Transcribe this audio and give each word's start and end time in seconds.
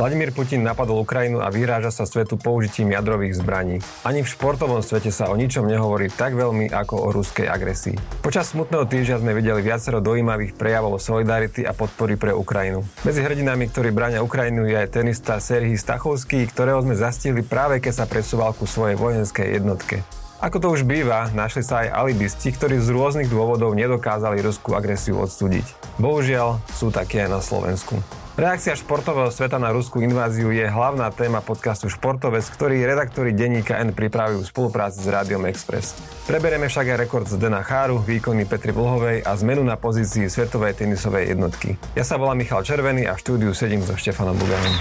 Vladimír 0.00 0.32
Putin 0.32 0.64
napadol 0.64 1.04
Ukrajinu 1.04 1.44
a 1.44 1.52
vyhráža 1.52 1.92
sa 1.92 2.08
svetu 2.08 2.40
použitím 2.40 2.96
jadrových 2.96 3.36
zbraní. 3.36 3.84
Ani 4.00 4.24
v 4.24 4.32
športovom 4.32 4.80
svete 4.80 5.12
sa 5.12 5.28
o 5.28 5.36
ničom 5.36 5.68
nehovorí 5.68 6.08
tak 6.08 6.32
veľmi 6.40 6.72
ako 6.72 7.04
o 7.04 7.08
ruskej 7.12 7.44
agresii. 7.44 8.00
Počas 8.24 8.56
smutného 8.56 8.88
týždňa 8.88 9.20
sme 9.20 9.36
videli 9.36 9.60
viacero 9.60 10.00
dojímavých 10.00 10.56
prejavov 10.56 11.04
solidarity 11.04 11.68
a 11.68 11.76
podpory 11.76 12.16
pre 12.16 12.32
Ukrajinu. 12.32 12.80
Medzi 13.04 13.20
hrdinami, 13.20 13.68
ktorí 13.68 13.92
bráňa 13.92 14.24
Ukrajinu, 14.24 14.64
je 14.64 14.80
aj 14.80 14.88
tenista 14.88 15.36
Serhii 15.36 15.76
Stachovský, 15.76 16.48
ktorého 16.48 16.80
sme 16.80 16.96
zastihli 16.96 17.44
práve 17.44 17.84
keď 17.84 18.00
sa 18.00 18.08
presúval 18.08 18.56
ku 18.56 18.64
svojej 18.64 18.96
vojenskej 18.96 19.60
jednotke. 19.60 20.00
Ako 20.40 20.64
to 20.64 20.72
už 20.72 20.88
býva, 20.88 21.28
našli 21.36 21.60
sa 21.60 21.84
aj 21.84 21.92
alibisti, 21.92 22.48
ktorí 22.48 22.80
z 22.80 22.88
rôznych 22.88 23.28
dôvodov 23.28 23.76
nedokázali 23.76 24.40
ruskú 24.40 24.72
agresiu 24.72 25.20
odstudiť. 25.20 26.00
Bohužiaľ, 26.00 26.56
sú 26.72 26.88
také 26.88 27.28
aj 27.28 27.36
na 27.36 27.40
Slovensku. 27.44 28.00
Reakcia 28.40 28.72
športového 28.72 29.28
sveta 29.28 29.60
na 29.60 29.68
ruskú 29.68 30.00
inváziu 30.00 30.48
je 30.48 30.64
hlavná 30.64 31.12
téma 31.12 31.44
podcastu 31.44 31.92
Športovec, 31.92 32.40
ktorý 32.48 32.80
redaktori 32.88 33.36
denníka 33.36 33.76
N 33.76 33.92
pripravujú 33.92 34.40
v 34.40 34.48
spolupráci 34.48 35.04
s 35.04 35.12
Rádiom 35.12 35.44
Express. 35.44 35.92
Preberieme 36.24 36.72
však 36.72 36.88
aj 36.88 37.00
rekord 37.04 37.28
z 37.28 37.36
Dena 37.36 37.60
Cháru, 37.60 38.00
výkony 38.00 38.48
Petri 38.48 38.72
Vlhovej 38.72 39.28
a 39.28 39.36
zmenu 39.36 39.60
na 39.60 39.76
pozícii 39.76 40.24
svetovej 40.32 40.72
tenisovej 40.72 41.36
jednotky. 41.36 41.76
Ja 41.92 42.00
sa 42.00 42.16
volám 42.16 42.40
Michal 42.40 42.64
Červený 42.64 43.04
a 43.04 43.12
v 43.12 43.20
štúdiu 43.20 43.52
sedím 43.52 43.84
so 43.84 43.92
Štefanom 43.92 44.32
Buganom. 44.40 44.72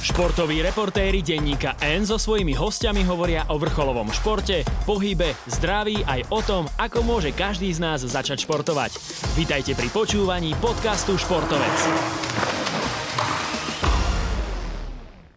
Športoví 0.00 0.64
reportéri 0.64 1.20
denníka 1.20 1.76
N 1.84 2.08
so 2.08 2.16
svojimi 2.16 2.56
hostiami 2.56 3.04
hovoria 3.04 3.52
o 3.52 3.60
vrcholovom 3.60 4.08
športe, 4.16 4.64
pohybe, 4.88 5.36
zdraví 5.44 6.08
aj 6.08 6.24
o 6.32 6.40
tom, 6.40 6.64
ako 6.80 7.04
môže 7.04 7.36
každý 7.36 7.68
z 7.68 7.84
nás 7.84 8.00
začať 8.00 8.48
športovať. 8.48 8.96
Vítajte 9.36 9.76
pri 9.76 9.92
počúvaní 9.92 10.56
podcastu 10.56 11.20
Športovec. 11.20 11.78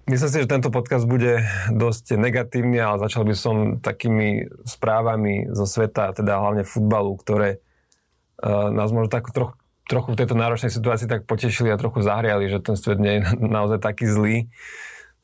Myslím 0.05 0.29
si, 0.29 0.41
že 0.45 0.53
tento 0.53 0.69
podcast 0.69 1.09
bude 1.09 1.49
dosť 1.73 2.21
negatívny, 2.21 2.77
ale 2.77 3.01
začal 3.01 3.25
by 3.25 3.33
som 3.33 3.55
takými 3.81 4.45
správami 4.61 5.49
zo 5.49 5.65
sveta, 5.65 6.13
teda 6.13 6.37
hlavne 6.37 6.61
futbalu, 6.61 7.17
ktoré 7.17 7.57
uh, 7.57 8.69
nás 8.69 8.93
možno 8.93 9.09
tak 9.09 9.33
trochu, 9.33 9.57
trochu 9.89 10.13
v 10.13 10.19
tejto 10.21 10.37
náročnej 10.37 10.69
situácii 10.69 11.09
tak 11.09 11.25
potešili 11.25 11.73
a 11.73 11.81
trochu 11.81 12.05
zahriali, 12.05 12.45
že 12.53 12.61
ten 12.61 12.77
svet 12.77 13.01
nie 13.01 13.17
je 13.17 13.21
naozaj 13.57 13.81
taký 13.81 14.05
zlý. 14.05 14.37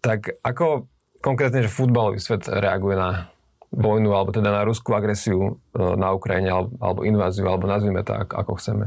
Tak 0.02 0.42
ako 0.42 0.90
konkrétne, 1.22 1.62
že 1.62 1.70
futbalový 1.70 2.18
svet 2.18 2.50
reaguje 2.50 2.98
na 2.98 3.30
vojnu, 3.70 4.18
alebo 4.18 4.34
teda 4.34 4.50
na 4.50 4.66
ruskú 4.66 4.98
agresiu 4.98 5.62
uh, 5.78 5.94
na 5.94 6.10
Ukrajine, 6.10 6.58
alebo, 6.58 6.74
alebo 6.82 7.06
inváziu, 7.06 7.46
alebo 7.46 7.70
nazvime 7.70 8.02
to 8.02 8.18
ako, 8.18 8.34
ako 8.34 8.52
chceme? 8.58 8.86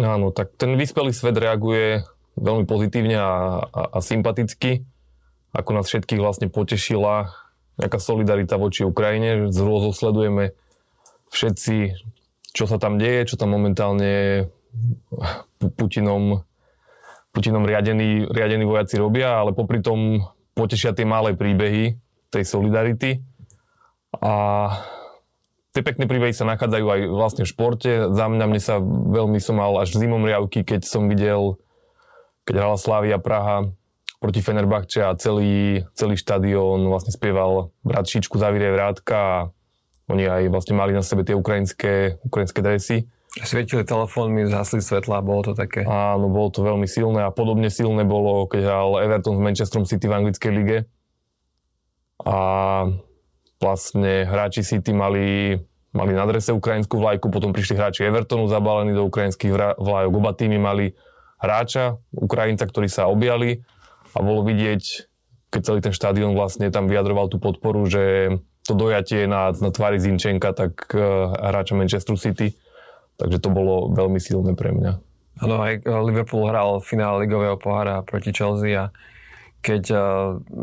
Áno, 0.00 0.32
tak 0.32 0.56
ten 0.56 0.80
vyspelý 0.80 1.12
svet 1.12 1.36
reaguje 1.36 2.08
veľmi 2.40 2.64
pozitívne 2.64 3.20
a, 3.20 3.60
a, 3.68 3.82
a 3.92 3.98
sympaticky 4.00 4.93
ako 5.54 5.70
nás 5.70 5.86
všetkých 5.86 6.18
vlastne 6.18 6.50
potešila 6.50 7.30
nejaká 7.78 7.98
solidarita 8.02 8.58
voči 8.58 8.82
Ukrajine. 8.82 9.54
Z 9.54 9.58
rôzov 9.62 9.94
sledujeme 9.94 10.54
všetci, 11.30 11.94
čo 12.50 12.64
sa 12.66 12.82
tam 12.82 12.98
deje, 12.98 13.30
čo 13.30 13.38
tam 13.38 13.54
momentálne 13.54 14.46
Putinom, 15.78 16.42
Putinom 17.30 17.62
riadení, 17.62 18.26
riadení 18.26 18.66
vojaci 18.66 18.98
robia, 18.98 19.38
ale 19.38 19.54
popri 19.54 19.78
tom 19.78 20.26
potešia 20.58 20.94
tie 20.94 21.06
malé 21.06 21.38
príbehy 21.38 21.98
tej 22.30 22.44
solidarity. 22.46 23.22
A 24.18 24.34
tie 25.74 25.82
pekné 25.82 26.06
príbehy 26.06 26.34
sa 26.34 26.46
nachádzajú 26.46 26.86
aj 26.86 27.00
vlastne 27.10 27.42
v 27.46 27.50
športe. 27.50 27.90
Za 28.10 28.26
mňa, 28.30 28.44
mne 28.46 28.62
sa 28.62 28.78
veľmi 28.82 29.38
som 29.38 29.58
mal 29.58 29.74
až 29.78 29.94
zimom 29.98 30.22
riavky, 30.22 30.62
keď 30.62 30.86
som 30.86 31.10
videl, 31.10 31.58
keď 32.46 32.62
hrala 32.62 32.78
Slávia 32.78 33.18
Praha 33.18 33.70
proti 34.24 34.40
Fenerbahče 34.40 35.04
a 35.04 35.12
celý, 35.20 35.84
celý 35.92 36.16
štadión 36.16 36.88
vlastne 36.88 37.12
spieval 37.12 37.76
Bratšičku 37.84 38.40
Zavírie 38.40 38.72
vrátka 38.72 39.16
a 39.20 39.36
oni 40.08 40.24
aj 40.24 40.48
vlastne 40.48 40.80
mali 40.80 40.96
na 40.96 41.04
sebe 41.04 41.28
tie 41.28 41.36
ukrajinské, 41.36 42.24
ukrajinské 42.24 42.64
dresy. 42.64 43.04
Svietili 43.36 43.84
telefónmi, 43.84 44.48
zhasli 44.48 44.80
svetla, 44.80 45.20
bolo 45.20 45.52
to 45.52 45.52
také. 45.52 45.84
Áno, 45.84 46.32
bolo 46.32 46.48
to 46.48 46.64
veľmi 46.64 46.88
silné 46.88 47.20
a 47.20 47.28
podobne 47.28 47.68
silné 47.68 48.08
bolo, 48.08 48.48
keď 48.48 48.64
hral 48.64 49.04
Everton 49.04 49.36
s 49.36 49.44
Manchesterom 49.44 49.84
City 49.84 50.08
v 50.08 50.16
anglickej 50.16 50.52
lige. 50.56 50.78
A 52.24 52.38
vlastne 53.60 54.24
hráči 54.24 54.64
City 54.64 54.96
mali, 54.96 55.60
mali 55.92 56.12
na 56.16 56.24
drese 56.24 56.56
ukrajinskú 56.56 56.96
vlajku, 56.96 57.28
potom 57.28 57.52
prišli 57.52 57.76
hráči 57.76 58.08
Evertonu 58.08 58.48
zabalení 58.48 58.96
do 58.96 59.04
ukrajinských 59.04 59.76
vlajok. 59.76 60.12
Oba 60.16 60.32
týmy 60.32 60.56
mali 60.56 60.96
hráča, 61.44 62.00
Ukrajinca, 62.16 62.64
ktorí 62.64 62.88
sa 62.88 63.04
objali 63.12 63.60
a 64.14 64.18
bolo 64.22 64.46
vidieť, 64.46 64.82
keď 65.50 65.60
celý 65.60 65.80
ten 65.82 65.94
štádion 65.94 66.34
vlastne 66.38 66.70
tam 66.70 66.86
vyjadroval 66.86 67.30
tú 67.30 67.42
podporu, 67.42 67.86
že 67.86 68.36
to 68.64 68.72
dojatie 68.72 69.28
na, 69.28 69.52
na 69.52 69.70
tvári 69.70 70.00
Zinčenka, 70.00 70.56
tak 70.56 70.88
uh, 70.96 71.34
hráča 71.36 71.76
Manchester 71.76 72.16
City. 72.16 72.56
Takže 73.14 73.38
to 73.38 73.50
bolo 73.52 73.94
veľmi 73.94 74.18
silné 74.18 74.58
pre 74.58 74.74
mňa. 74.74 74.92
Áno, 75.42 75.58
aj 75.62 75.82
Liverpool 75.86 76.46
hral 76.46 76.78
finále 76.82 77.26
ligového 77.26 77.58
pohára 77.58 78.02
proti 78.06 78.30
Chelsea 78.30 78.74
a 78.74 78.94
keď 79.64 79.82
uh, 79.90 80.00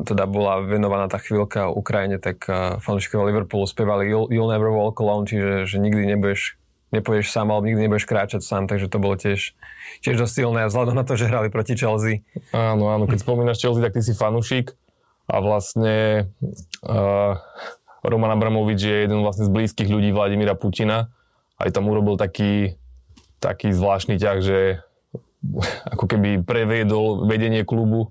teda 0.06 0.30
bola 0.30 0.62
venovaná 0.62 1.10
tá 1.10 1.18
chvíľka 1.18 1.74
Ukrajine, 1.74 2.22
tak 2.22 2.46
uh, 2.48 2.78
fanúšikovia 2.78 3.34
Liverpoolu 3.34 3.66
spievali 3.66 4.08
You'll, 4.08 4.30
You'll 4.30 4.52
never 4.52 4.70
walk 4.70 5.02
alone, 5.02 5.26
čiže 5.26 5.66
že 5.66 5.78
nikdy 5.82 6.06
nebudeš 6.16 6.61
nepoješ 6.92 7.32
sám, 7.32 7.52
alebo 7.52 7.68
nikdy 7.68 7.88
nebudeš 7.88 8.06
kráčať 8.08 8.44
sám, 8.44 8.68
takže 8.68 8.92
to 8.92 9.00
bolo 9.00 9.16
tiež, 9.16 9.56
tiež 10.04 10.16
dosť 10.20 10.34
silné 10.44 10.68
vzhľadom 10.68 10.96
na 10.96 11.08
to, 11.08 11.16
že 11.16 11.32
hrali 11.32 11.48
proti 11.48 11.80
Chelsea. 11.80 12.28
Áno, 12.52 12.92
áno, 12.92 13.08
keď 13.08 13.24
spomínaš 13.24 13.64
Chelsea, 13.64 13.84
tak 13.84 13.96
ty 13.96 14.02
si 14.04 14.12
fanušik 14.12 14.76
a 15.32 15.40
vlastne 15.40 16.28
uh, 16.84 17.40
Roman 18.04 18.36
Abramovič 18.36 18.80
je 18.84 18.98
jeden 19.08 19.24
vlastne 19.24 19.48
z 19.48 19.54
blízkych 19.54 19.88
ľudí 19.88 20.12
Vladimíra 20.12 20.58
Putina. 20.58 21.14
Aj 21.56 21.70
tam 21.72 21.88
urobil 21.88 22.20
taký, 22.20 22.76
taký 23.40 23.72
zvláštny 23.72 24.18
ťah, 24.18 24.38
že 24.42 24.60
ako 25.88 26.06
keby 26.06 26.44
previedol 26.44 27.26
vedenie 27.26 27.66
klubu 27.66 28.10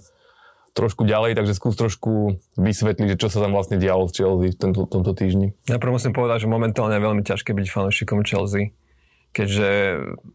trošku 0.73 1.03
ďalej, 1.03 1.35
takže 1.35 1.57
skús 1.57 1.75
trošku 1.75 2.39
vysvetliť, 2.55 3.15
že 3.15 3.21
čo 3.21 3.29
sa 3.29 3.43
tam 3.43 3.53
vlastne 3.55 3.77
dialo 3.77 4.07
v 4.07 4.15
Chelsea 4.15 4.55
v 4.55 4.59
tento, 4.59 4.87
tomto 4.87 5.13
týždni. 5.13 5.53
Najprv 5.67 5.91
musím 5.91 6.13
povedať, 6.15 6.47
že 6.47 6.49
momentálne 6.49 6.97
je 6.99 7.07
veľmi 7.07 7.23
ťažké 7.27 7.51
byť 7.53 7.67
fanúšikom 7.69 8.23
Chelsea 8.23 8.75
keďže 9.31 9.69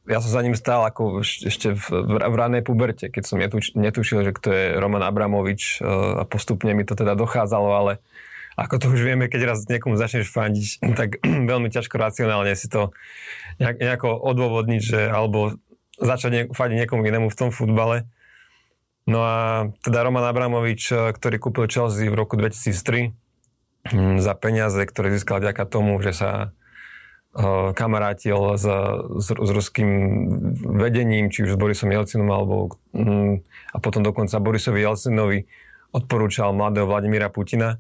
ja 0.08 0.20
som 0.24 0.32
za 0.32 0.42
ním 0.44 0.56
stál 0.56 0.88
ako 0.88 1.20
ešte 1.22 1.76
v, 1.76 1.86
v 2.08 2.36
ranej 2.36 2.64
puberte, 2.64 3.12
keď 3.12 3.24
som 3.28 3.38
netuč, 3.40 3.76
netušil, 3.76 4.24
že 4.24 4.32
kto 4.32 4.50
je 4.56 4.66
Roman 4.80 5.04
Abramovič 5.04 5.84
e, 5.84 5.92
a 6.20 6.24
postupne 6.24 6.72
mi 6.72 6.88
to 6.88 6.96
teda 6.96 7.12
dochádzalo, 7.20 7.70
ale 7.76 7.94
ako 8.56 8.76
to 8.80 8.86
už 8.96 9.04
vieme, 9.04 9.28
keď 9.28 9.52
raz 9.52 9.68
niekomu 9.68 10.00
začneš 10.00 10.32
fandiť, 10.32 10.68
tak 11.00 11.20
veľmi 11.52 11.68
ťažko 11.68 12.00
racionálne 12.00 12.56
si 12.56 12.72
to 12.72 12.96
nejak, 13.60 13.84
nejako 13.84 14.16
odôvodniť, 14.16 14.82
že 14.82 15.00
alebo 15.12 15.60
začať 16.00 16.56
fandiť 16.56 16.88
niekomu 16.88 17.04
inému 17.04 17.28
v 17.28 17.40
tom 17.40 17.50
futbale. 17.52 18.08
No 19.06 19.22
a 19.22 19.70
teda 19.86 20.02
Roman 20.02 20.26
Abramovič, 20.26 20.90
eh, 20.90 21.14
ktorý 21.14 21.38
kúpil 21.38 21.70
Chelsea 21.70 22.10
v 22.10 22.18
roku 22.18 22.38
2003 22.38 23.14
hm, 23.94 24.18
za 24.18 24.34
peniaze, 24.34 24.82
ktoré 24.82 25.14
získal 25.14 25.42
vďaka 25.46 25.64
tomu, 25.70 26.02
že 26.02 26.18
sa 26.18 26.32
eh, 27.38 27.70
kamarátil 27.78 28.58
s, 28.58 28.66
s, 29.22 29.28
s 29.30 29.50
ruským 29.54 29.90
vedením, 30.82 31.30
či 31.30 31.46
už 31.46 31.54
s 31.54 31.62
Borisom 31.62 31.94
Jelcinom, 31.94 32.30
alebo 32.34 32.82
hm, 32.98 33.46
a 33.46 33.78
potom 33.78 34.02
dokonca 34.02 34.42
Borisovi 34.42 34.82
Jelcinovi 34.82 35.46
odporúčal 35.94 36.52
mladého 36.58 36.90
Vladimíra 36.90 37.30
Putina, 37.30 37.78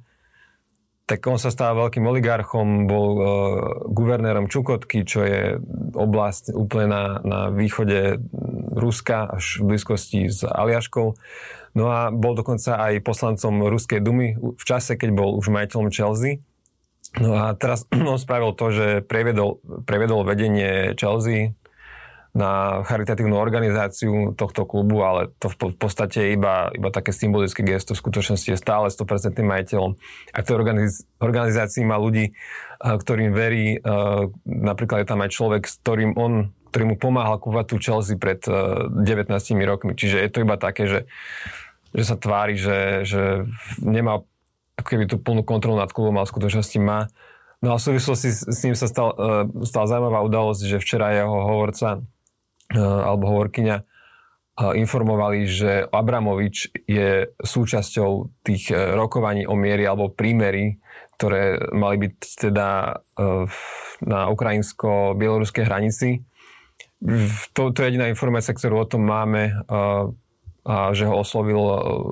tak 1.05 1.21
on 1.29 1.37
sa 1.37 1.53
stal 1.53 1.77
veľkým 1.77 2.01
oligarchom, 2.01 2.89
bol 2.89 3.07
uh, 3.13 3.25
guvernérom 3.93 4.49
Čukotky, 4.49 5.05
čo 5.05 5.21
je 5.21 5.61
oblasť 5.93 6.49
úplne 6.57 6.87
na, 6.89 7.03
na 7.21 7.39
východe 7.53 8.17
Ruska, 8.75 9.31
až 9.39 9.63
v 9.63 9.73
blízkosti 9.73 10.27
s 10.27 10.43
Aliaškou. 10.43 11.15
No 11.75 11.85
a 11.91 12.11
bol 12.11 12.35
dokonca 12.35 12.75
aj 12.79 13.03
poslancom 13.03 13.71
Ruskej 13.71 13.99
dumy 14.03 14.35
v 14.35 14.63
čase, 14.63 14.99
keď 14.99 15.09
bol 15.15 15.35
už 15.39 15.51
majiteľom 15.51 15.91
Chelsea. 15.91 16.43
No 17.19 17.35
a 17.35 17.55
teraz 17.55 17.87
on 18.11 18.19
spravil 18.19 18.51
to, 18.55 18.71
že 18.71 18.87
prevedol, 19.07 19.63
prevedol 19.87 20.27
vedenie 20.27 20.95
Chelsea 20.99 21.55
na 22.35 22.83
charitatívnu 22.83 23.39
organizáciu 23.39 24.35
tohto 24.35 24.67
klubu, 24.67 25.07
ale 25.07 25.31
to 25.39 25.47
v 25.47 25.79
podstate 25.79 26.35
iba, 26.35 26.67
iba 26.75 26.91
také 26.91 27.15
symbolické 27.15 27.63
gesto. 27.63 27.95
V 27.95 28.03
skutočnosti 28.03 28.51
je 28.51 28.59
stále 28.59 28.91
100% 28.91 29.39
majiteľom. 29.39 29.95
A 30.35 30.37
v 30.43 30.45
tej 30.45 30.55
organiz- 30.59 31.07
organizácii 31.23 31.87
má 31.87 31.95
ľudí, 31.95 32.35
ktorým 32.83 33.31
verí. 33.31 33.79
Napríklad 34.43 35.07
je 35.07 35.07
tam 35.07 35.23
aj 35.23 35.31
človek, 35.31 35.63
s 35.63 35.79
ktorým 35.79 36.19
on 36.19 36.51
ktorý 36.75 36.91
mu 36.91 36.95
pomáhal 36.99 37.39
kúvať 37.39 37.71
tú 37.71 37.75
Chelsea 37.79 38.19
pred 38.19 38.43
19 38.43 39.31
rokmi. 39.63 39.95
Čiže 39.95 40.19
je 40.19 40.27
to 40.27 40.43
iba 40.43 40.59
také, 40.59 40.91
že, 40.91 40.99
že 41.95 42.03
sa 42.03 42.19
tvári, 42.19 42.59
že, 42.59 43.07
že 43.07 43.47
nemá 43.79 44.27
ako 44.75 44.87
keby 44.91 45.07
tú 45.07 45.15
plnú 45.15 45.47
kontrolu 45.47 45.79
nad 45.79 45.87
klubom, 45.95 46.19
ale 46.19 46.27
v 46.27 46.35
skutočnosti 46.35 46.77
má. 46.83 47.07
No 47.63 47.71
a 47.71 47.79
v 47.79 47.85
súvislosti 47.87 48.29
s 48.51 48.59
ním 48.67 48.75
sa 48.75 48.91
stal, 48.91 49.15
stala 49.63 49.87
zaujímavá 49.87 50.19
udalosť, 50.27 50.75
že 50.75 50.83
včera 50.83 51.15
jeho 51.15 51.31
hovorca 51.31 52.03
E, 52.73 52.81
alebo 52.81 53.29
hovorkyňa 53.29 53.77
informovali, 54.55 55.51
že 55.51 55.83
Abramovič 55.83 56.71
je 56.87 57.27
súčasťou 57.43 58.39
tých 58.39 58.71
rokovaní 58.71 59.43
o 59.43 59.51
miery 59.51 59.83
alebo 59.83 60.07
prímery, 60.07 60.79
ktoré 61.19 61.59
mali 61.75 62.07
byť 62.07 62.15
teda 62.39 62.67
na 63.99 64.19
ukrajinsko-bieloruskej 64.31 65.59
hranici. 65.67 66.23
To, 67.53 67.69
to 67.69 67.77
je 67.79 67.87
jediná 67.93 68.09
informácia, 68.09 68.57
ktorú 68.57 68.81
o 68.81 68.89
tom 68.89 69.05
máme, 69.05 69.53
e, 69.53 69.53
a 70.65 70.89
že 70.97 71.05
ho 71.05 71.21
oslovil 71.21 71.61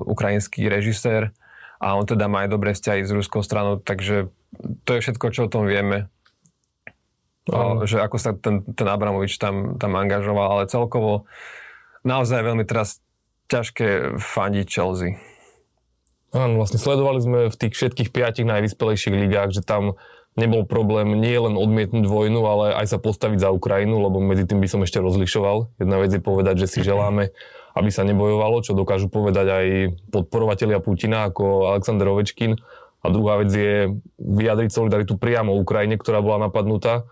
ukrajinský 0.06 0.70
režisér 0.70 1.34
a 1.82 1.98
on 1.98 2.06
teda 2.06 2.30
má 2.30 2.46
aj 2.46 2.54
dobré 2.54 2.70
vzťahy 2.70 3.02
s 3.02 3.10
ruskou 3.10 3.42
stranou, 3.42 3.82
takže 3.82 4.30
to 4.86 4.90
je 4.94 5.02
všetko, 5.02 5.26
čo 5.34 5.40
o 5.46 5.52
tom 5.52 5.66
vieme. 5.66 6.06
No. 7.50 7.84
Že 7.84 8.06
ako 8.06 8.16
sa 8.16 8.32
ten, 8.32 8.62
ten 8.62 8.88
Abramovič 8.88 9.36
tam, 9.36 9.76
tam 9.76 9.98
angažoval, 9.98 10.48
ale 10.48 10.70
celkovo 10.70 11.26
naozaj 12.06 12.40
veľmi 12.40 12.64
teraz 12.64 13.04
ťažké 13.52 14.16
fandiť 14.16 14.66
Chelsea. 14.70 15.20
Áno, 16.32 16.58
vlastne 16.58 16.80
sledovali 16.80 17.20
sme 17.20 17.38
v 17.52 17.58
tých 17.58 17.74
všetkých 17.76 18.10
piatich 18.10 18.48
najvyspelejších 18.48 19.14
ligách, 19.14 19.54
že 19.54 19.62
tam 19.62 19.98
nebol 20.34 20.66
problém 20.66 21.14
nie 21.18 21.34
len 21.38 21.54
odmietnúť 21.54 22.06
vojnu, 22.06 22.40
ale 22.42 22.66
aj 22.74 22.94
sa 22.94 22.98
postaviť 22.98 23.38
za 23.38 23.50
Ukrajinu, 23.54 24.02
lebo 24.02 24.18
medzi 24.18 24.46
tým 24.46 24.58
by 24.58 24.68
som 24.70 24.82
ešte 24.82 24.98
rozlišoval. 24.98 25.78
Jedna 25.78 25.96
vec 26.02 26.10
je 26.10 26.22
povedať, 26.22 26.66
že 26.66 26.70
si 26.70 26.80
želáme, 26.82 27.30
aby 27.74 27.90
sa 27.90 28.02
nebojovalo, 28.02 28.62
čo 28.62 28.74
dokážu 28.74 29.06
povedať 29.10 29.46
aj 29.46 29.66
podporovatelia 30.10 30.82
Putina 30.82 31.30
ako 31.30 31.74
Aleksandr 31.74 32.06
Ovečkin. 32.10 32.58
A 33.04 33.06
druhá 33.12 33.36
vec 33.42 33.52
je 33.52 34.00
vyjadriť 34.16 34.70
solidaritu 34.72 35.20
priamo 35.20 35.54
Ukrajine, 35.54 36.00
ktorá 36.00 36.24
bola 36.24 36.48
napadnutá 36.48 37.04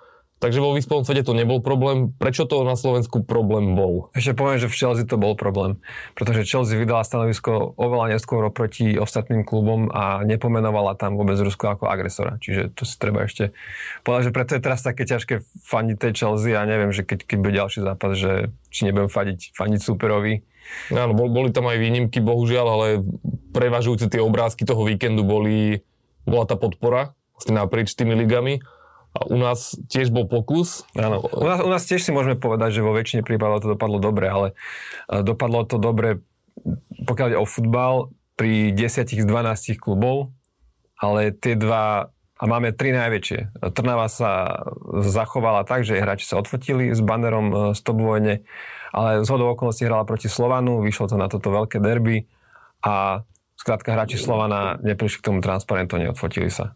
Takže 0.43 0.59
vo 0.59 0.75
vyspelom 0.75 1.06
svete 1.06 1.23
to 1.23 1.39
nebol 1.39 1.62
problém. 1.62 2.11
Prečo 2.19 2.50
to 2.50 2.67
na 2.67 2.75
Slovensku 2.75 3.23
problém 3.23 3.79
bol? 3.79 4.11
Ešte 4.11 4.35
poviem, 4.35 4.59
že 4.59 4.67
v 4.67 4.75
Chelsea 4.75 5.06
to 5.06 5.15
bol 5.15 5.39
problém. 5.39 5.79
Pretože 6.19 6.43
Chelsea 6.43 6.75
vydala 6.75 7.06
stanovisko 7.06 7.79
oveľa 7.79 8.19
neskôr 8.19 8.43
proti 8.50 8.99
ostatným 8.99 9.47
klubom 9.47 9.87
a 9.94 10.27
nepomenovala 10.27 10.99
tam 10.99 11.15
vôbec 11.15 11.39
Rusko 11.39 11.79
ako 11.79 11.87
agresora. 11.87 12.43
Čiže 12.43 12.75
to 12.75 12.83
si 12.83 12.99
treba 12.99 13.23
ešte 13.23 13.55
povedať, 14.03 14.23
že 14.27 14.35
preto 14.35 14.50
je 14.59 14.67
teraz 14.67 14.83
také 14.83 15.06
ťažké 15.06 15.47
fandiť 15.62 15.97
tej 16.03 16.12
Chelsea 16.19 16.59
a 16.59 16.67
neviem, 16.67 16.91
že 16.91 17.06
keď, 17.06 17.23
keď 17.23 17.37
bude 17.39 17.55
ďalší 17.55 17.79
zápas, 17.87 18.19
že 18.19 18.50
či 18.75 18.91
nebudem 18.91 19.15
fandiť, 19.15 19.55
fandiť 19.55 19.79
superovi. 19.79 20.43
Áno, 20.91 21.15
boli 21.15 21.55
tam 21.55 21.71
aj 21.71 21.79
výnimky, 21.79 22.19
bohužiaľ, 22.19 22.67
ale 22.67 22.87
prevažujúce 23.55 24.11
tie 24.11 24.19
obrázky 24.19 24.67
toho 24.67 24.83
víkendu 24.83 25.23
boli, 25.23 25.87
bola 26.27 26.50
tá 26.50 26.59
podpora 26.59 27.15
vlastne 27.39 27.62
naprieč 27.62 27.94
tými 27.94 28.19
ligami 28.19 28.59
u 29.12 29.37
nás 29.37 29.76
tiež 29.93 30.09
bol 30.09 30.25
pokus. 30.25 30.88
Áno. 30.97 31.20
U 31.20 31.44
nás, 31.44 31.61
u 31.61 31.69
nás 31.69 31.85
tiež 31.85 32.00
si 32.00 32.11
môžeme 32.17 32.37
povedať, 32.41 32.81
že 32.81 32.87
vo 32.87 32.97
väčšine 32.97 33.20
prípadov 33.20 33.61
to 33.61 33.76
dopadlo 33.76 34.00
dobre, 34.00 34.26
ale 34.32 34.47
e, 35.12 35.20
dopadlo 35.20 35.69
to 35.69 35.76
dobre, 35.76 36.25
pokiaľ 37.05 37.26
ide 37.37 37.41
o 37.41 37.49
futbal, 37.49 38.09
pri 38.32 38.73
10 38.73 39.12
z 39.12 39.26
12 39.29 39.76
klubov, 39.76 40.32
ale 40.97 41.37
tie 41.37 41.53
dva, 41.53 42.09
a 42.41 42.44
máme 42.49 42.73
tri 42.73 42.97
najväčšie. 42.97 43.61
Trnava 43.76 44.09
sa 44.09 44.64
zachovala 45.05 45.69
tak, 45.69 45.85
že 45.85 46.00
hráči 46.00 46.25
sa 46.25 46.41
odfotili 46.41 46.97
s 46.97 47.05
banerom 47.05 47.76
Stop 47.76 48.00
e, 48.00 48.03
vojne, 48.03 48.35
ale 48.97 49.23
z 49.23 49.29
hodou 49.29 49.53
okolností 49.53 49.85
hrala 49.85 50.08
proti 50.08 50.32
Slovanu, 50.32 50.81
vyšlo 50.81 51.12
to 51.12 51.17
na 51.20 51.29
toto 51.29 51.53
veľké 51.53 51.85
derby 51.85 52.25
a 52.81 53.29
skrátka 53.61 53.93
hráči 53.93 54.17
Slovana 54.17 54.81
neprišli 54.81 55.20
k 55.20 55.26
tomu 55.29 55.44
transparentu, 55.44 56.00
neodfotili 56.00 56.49
sa 56.49 56.73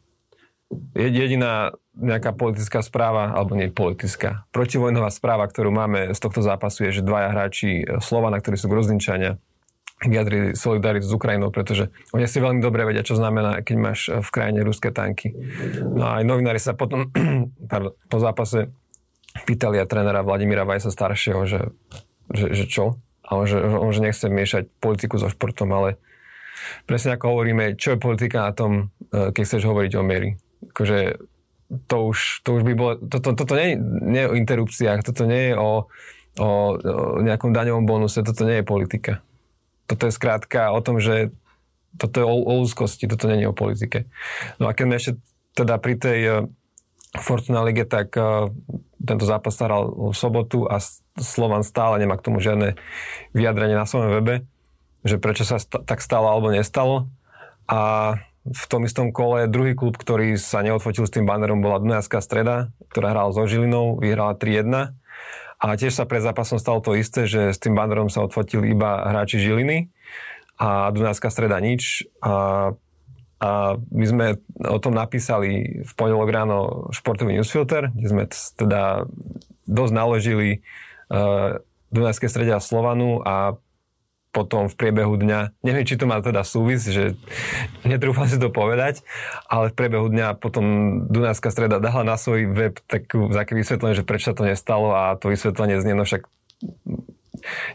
jediná 0.95 1.77
nejaká 1.97 2.37
politická 2.37 2.85
správa, 2.85 3.33
alebo 3.33 3.57
nie 3.57 3.73
politická, 3.73 4.45
protivojnová 4.53 5.09
správa, 5.09 5.49
ktorú 5.49 5.73
máme 5.73 6.13
z 6.13 6.19
tohto 6.21 6.45
zápasu 6.45 6.89
je, 6.89 7.01
že 7.01 7.07
dvaja 7.07 7.33
hráči 7.33 7.87
Slovana, 8.05 8.37
ktorí 8.43 8.61
sú 8.61 8.69
grozničania, 8.69 9.41
vyjadrili 10.05 10.53
solidaritu 10.53 11.09
s 11.09 11.17
Ukrajinou, 11.17 11.49
pretože 11.49 11.89
oni 12.13 12.29
si 12.29 12.37
veľmi 12.37 12.61
dobre 12.61 12.85
vedia, 12.85 13.01
čo 13.01 13.17
znamená, 13.17 13.65
keď 13.65 13.77
máš 13.81 14.13
v 14.13 14.29
krajine 14.29 14.61
ruské 14.61 14.93
tanky. 14.93 15.33
No 15.81 16.13
a 16.13 16.21
aj 16.21 16.25
novinári 16.29 16.61
sa 16.61 16.77
potom 16.77 17.09
pardon, 17.73 17.97
po 18.13 18.19
zápase 18.21 18.69
pýtali 19.49 19.81
a 19.81 19.89
trénera 19.89 20.21
Vladimíra 20.21 20.69
Vajsa 20.69 20.93
staršieho, 20.93 21.49
že, 21.49 21.73
že, 22.29 22.53
že 22.53 22.65
čo? 22.69 23.01
A 23.25 23.41
on 23.41 23.49
že, 23.49 23.57
on, 23.57 23.89
že 23.89 24.05
nechce 24.05 24.29
miešať 24.29 24.69
politiku 24.85 25.17
so 25.17 25.33
športom, 25.33 25.73
ale 25.73 25.97
presne 26.85 27.17
ako 27.17 27.33
hovoríme, 27.33 27.81
čo 27.81 27.97
je 27.97 27.99
politika 27.99 28.45
na 28.45 28.53
tom, 28.53 28.93
eh, 29.17 29.33
keď 29.33 29.43
chceš 29.49 29.65
hovoriť 29.65 29.93
o 29.97 30.05
miery 30.05 30.37
akože 30.73 31.21
to 31.91 31.97
už, 32.15 32.47
to 32.47 32.49
už 32.57 32.63
by 32.63 32.73
bolo, 32.79 32.93
toto, 33.11 33.35
toto 33.35 33.59
nie, 33.59 33.75
nie 34.07 34.23
je 34.23 34.31
o 34.31 34.39
interrupciách, 34.39 35.03
toto 35.03 35.27
nie 35.27 35.51
je 35.51 35.55
o, 35.59 35.91
o, 36.39 36.51
o 36.79 37.21
nejakom 37.23 37.51
daňovom 37.51 37.85
bonuse, 37.91 38.23
toto 38.23 38.47
nie 38.47 38.63
je 38.63 38.67
politika. 38.67 39.13
Toto 39.91 40.07
je 40.07 40.15
skrátka 40.15 40.71
o 40.71 40.79
tom, 40.83 41.03
že 41.03 41.35
toto 41.99 42.23
je 42.23 42.27
o, 42.27 42.37
o 42.39 42.53
úzkosti, 42.63 43.11
toto 43.11 43.27
nie 43.27 43.43
je 43.43 43.51
o 43.51 43.57
politike. 43.57 44.07
No 44.63 44.71
a 44.71 44.77
keď 44.77 44.85
ešte 44.95 45.13
teda 45.57 45.81
pri 45.81 45.95
tej 45.97 46.21
uh, 46.29 46.35
Fortuna 47.17 47.65
Lige, 47.65 47.89
tak 47.89 48.13
uh, 48.15 48.53
tento 49.01 49.25
zápas 49.25 49.57
staral 49.57 50.13
v 50.13 50.15
sobotu 50.15 50.69
a 50.69 50.79
Slovan 51.17 51.65
stále 51.65 51.97
nemá 51.99 52.21
k 52.21 52.27
tomu 52.29 52.45
žiadne 52.45 52.77
vyjadrenie 53.33 53.75
na 53.75 53.89
svojom 53.89 54.13
webe, 54.21 54.45
že 55.03 55.17
prečo 55.17 55.49
sa 55.49 55.57
st- 55.57 55.83
tak 55.89 56.05
stalo 56.05 56.29
alebo 56.29 56.53
nestalo. 56.53 57.09
A 57.67 58.15
v 58.47 58.65
tom 58.71 58.87
istom 58.87 59.11
kole 59.11 59.51
druhý 59.51 59.75
klub, 59.75 59.99
ktorý 59.99 60.39
sa 60.39 60.63
neodfotil 60.63 61.07
s 61.07 61.15
tým 61.15 61.27
banerom, 61.27 61.59
bola 61.59 61.83
Dunajská 61.83 62.23
streda, 62.23 62.71
ktorá 62.91 63.11
hrala 63.11 63.35
so 63.35 63.43
Žilinou, 63.47 63.99
vyhrala 63.99 64.39
3-1. 64.39 64.95
A 65.57 65.67
tiež 65.75 65.97
sa 65.97 66.05
pred 66.05 66.21
zápasom 66.21 66.61
stalo 66.61 66.85
to 66.85 66.95
isté, 66.95 67.25
že 67.25 67.51
s 67.51 67.59
tým 67.59 67.73
banerom 67.73 68.13
sa 68.13 68.23
odfotili 68.23 68.77
iba 68.77 69.09
hráči 69.09 69.41
Žiliny 69.41 69.89
a 70.61 70.93
Dunajská 70.93 71.33
streda 71.33 71.59
nič. 71.59 72.07
A, 72.21 72.71
a 73.41 73.51
my 73.81 74.07
sme 74.07 74.27
o 74.63 74.79
tom 74.79 74.95
napísali 74.95 75.83
v 75.83 75.93
pondelok 75.97 76.29
ráno 76.29 76.59
športový 76.93 77.41
newsfilter, 77.41 77.91
kde 77.93 78.09
sme 78.09 78.23
teda 78.57 79.09
dosť 79.67 79.93
naložili 79.93 80.49
uh, 81.11 81.59
Dunajské 81.91 82.29
strede 82.29 82.53
a 82.53 82.63
Slovanu 82.63 83.25
a 83.25 83.57
potom 84.37 84.69
v 84.69 84.77
priebehu 84.77 85.17
dňa, 85.17 85.65
neviem, 85.65 85.89
či 85.89 85.97
to 85.97 86.05
má 86.05 86.21
teda 86.21 86.45
súvis, 86.45 86.85
že 86.85 87.17
netrúfam 87.89 88.29
si 88.29 88.37
to 88.37 88.53
povedať, 88.53 89.01
ale 89.49 89.73
v 89.73 89.77
priebehu 89.81 90.13
dňa 90.13 90.37
potom 90.37 90.65
Dunajská 91.09 91.49
streda 91.49 91.81
dala 91.81 92.05
na 92.05 92.21
svoj 92.21 92.53
web 92.53 92.77
takú, 92.85 93.33
také 93.33 93.57
vysvetlenie, 93.57 93.97
že 93.97 94.05
prečo 94.05 94.37
to 94.37 94.45
nestalo 94.45 94.93
a 94.93 95.17
to 95.17 95.33
vysvetlenie 95.33 95.81
znie, 95.81 95.97
no 95.97 96.05
však 96.05 96.29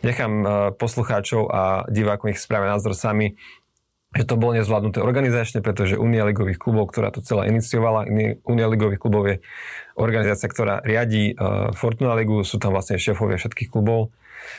nechám 0.05 0.33
eh, 0.45 0.50
poslucháčov 0.77 1.50
a 1.50 1.62
divákom 1.89 2.29
ich 2.29 2.38
spravia 2.38 2.77
názor 2.77 2.93
sami, 2.93 3.41
že 4.12 4.27
to 4.27 4.36
bolo 4.36 4.59
nezvládnuté 4.59 5.00
organizačne, 5.00 5.63
pretože 5.63 5.95
Unia 5.95 6.27
ligových 6.27 6.59
klubov, 6.59 6.91
ktorá 6.91 7.15
to 7.15 7.24
celá 7.24 7.47
iniciovala, 7.47 8.12
Unia 8.43 8.67
ligových 8.67 9.00
klubov 9.00 9.24
je 9.31 9.36
organizácia, 9.95 10.51
ktorá 10.51 10.83
riadí 10.83 11.31
uh, 11.31 11.71
Fortuna 11.71 12.12
ligu, 12.19 12.43
sú 12.43 12.59
tam 12.59 12.75
vlastne 12.75 13.00
šéfovia 13.00 13.39
všetkých 13.39 13.71
klubov. 13.71 14.12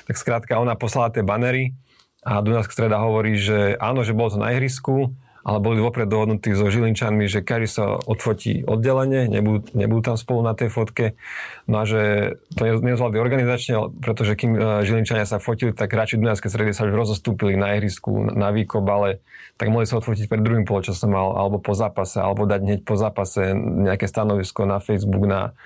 Tak 0.09 0.17
skrátka, 0.17 0.57
ona 0.57 0.73
poslala 0.73 1.13
tie 1.13 1.21
banery 1.21 1.77
a 2.23 2.39
Dunajská 2.39 2.73
streda 2.73 3.03
hovorí, 3.03 3.35
že 3.35 3.75
áno, 3.83 4.07
že 4.07 4.15
bolo 4.15 4.31
to 4.31 4.39
na 4.39 4.55
ihrisku, 4.55 5.11
ale 5.43 5.59
boli 5.59 5.83
vopred 5.83 6.07
dohodnutí 6.07 6.55
so 6.55 6.71
Žilinčanmi, 6.71 7.27
že 7.27 7.43
každý 7.43 7.67
sa 7.67 7.85
odfotí 7.99 8.63
oddelenie, 8.63 9.27
nebudú, 9.27 9.67
nebudú 9.75 10.15
tam 10.15 10.17
spolu 10.17 10.47
na 10.47 10.55
tej 10.55 10.71
fotke. 10.71 11.19
No 11.67 11.83
a 11.83 11.85
že 11.85 12.35
to 12.55 12.63
nezvládli 12.63 13.19
organizačne, 13.19 13.91
pretože 13.99 14.39
kým 14.39 14.55
e, 14.55 14.87
Žilinčania 14.87 15.27
sa 15.27 15.43
fotili, 15.43 15.75
tak 15.75 15.91
hráči 15.91 16.15
Dunajskej 16.15 16.47
stredy 16.47 16.71
sa 16.71 16.87
už 16.87 16.95
rozostúpili 16.95 17.59
na 17.59 17.75
ihrisku, 17.75 18.23
na 18.23 18.55
výkop, 18.55 18.87
ale 18.87 19.19
tak 19.59 19.75
mohli 19.75 19.91
sa 19.91 19.99
odfotiť 19.99 20.31
pred 20.31 20.43
druhým 20.47 20.63
poločasom 20.63 21.11
alebo 21.11 21.59
po 21.59 21.75
zápase, 21.75 22.23
alebo 22.23 22.47
dať 22.47 22.61
hneď 22.63 22.81
po 22.87 22.95
zápase 22.95 23.51
nejaké 23.59 24.07
stanovisko 24.07 24.63
na 24.63 24.79
Facebook, 24.79 25.27
na, 25.27 25.59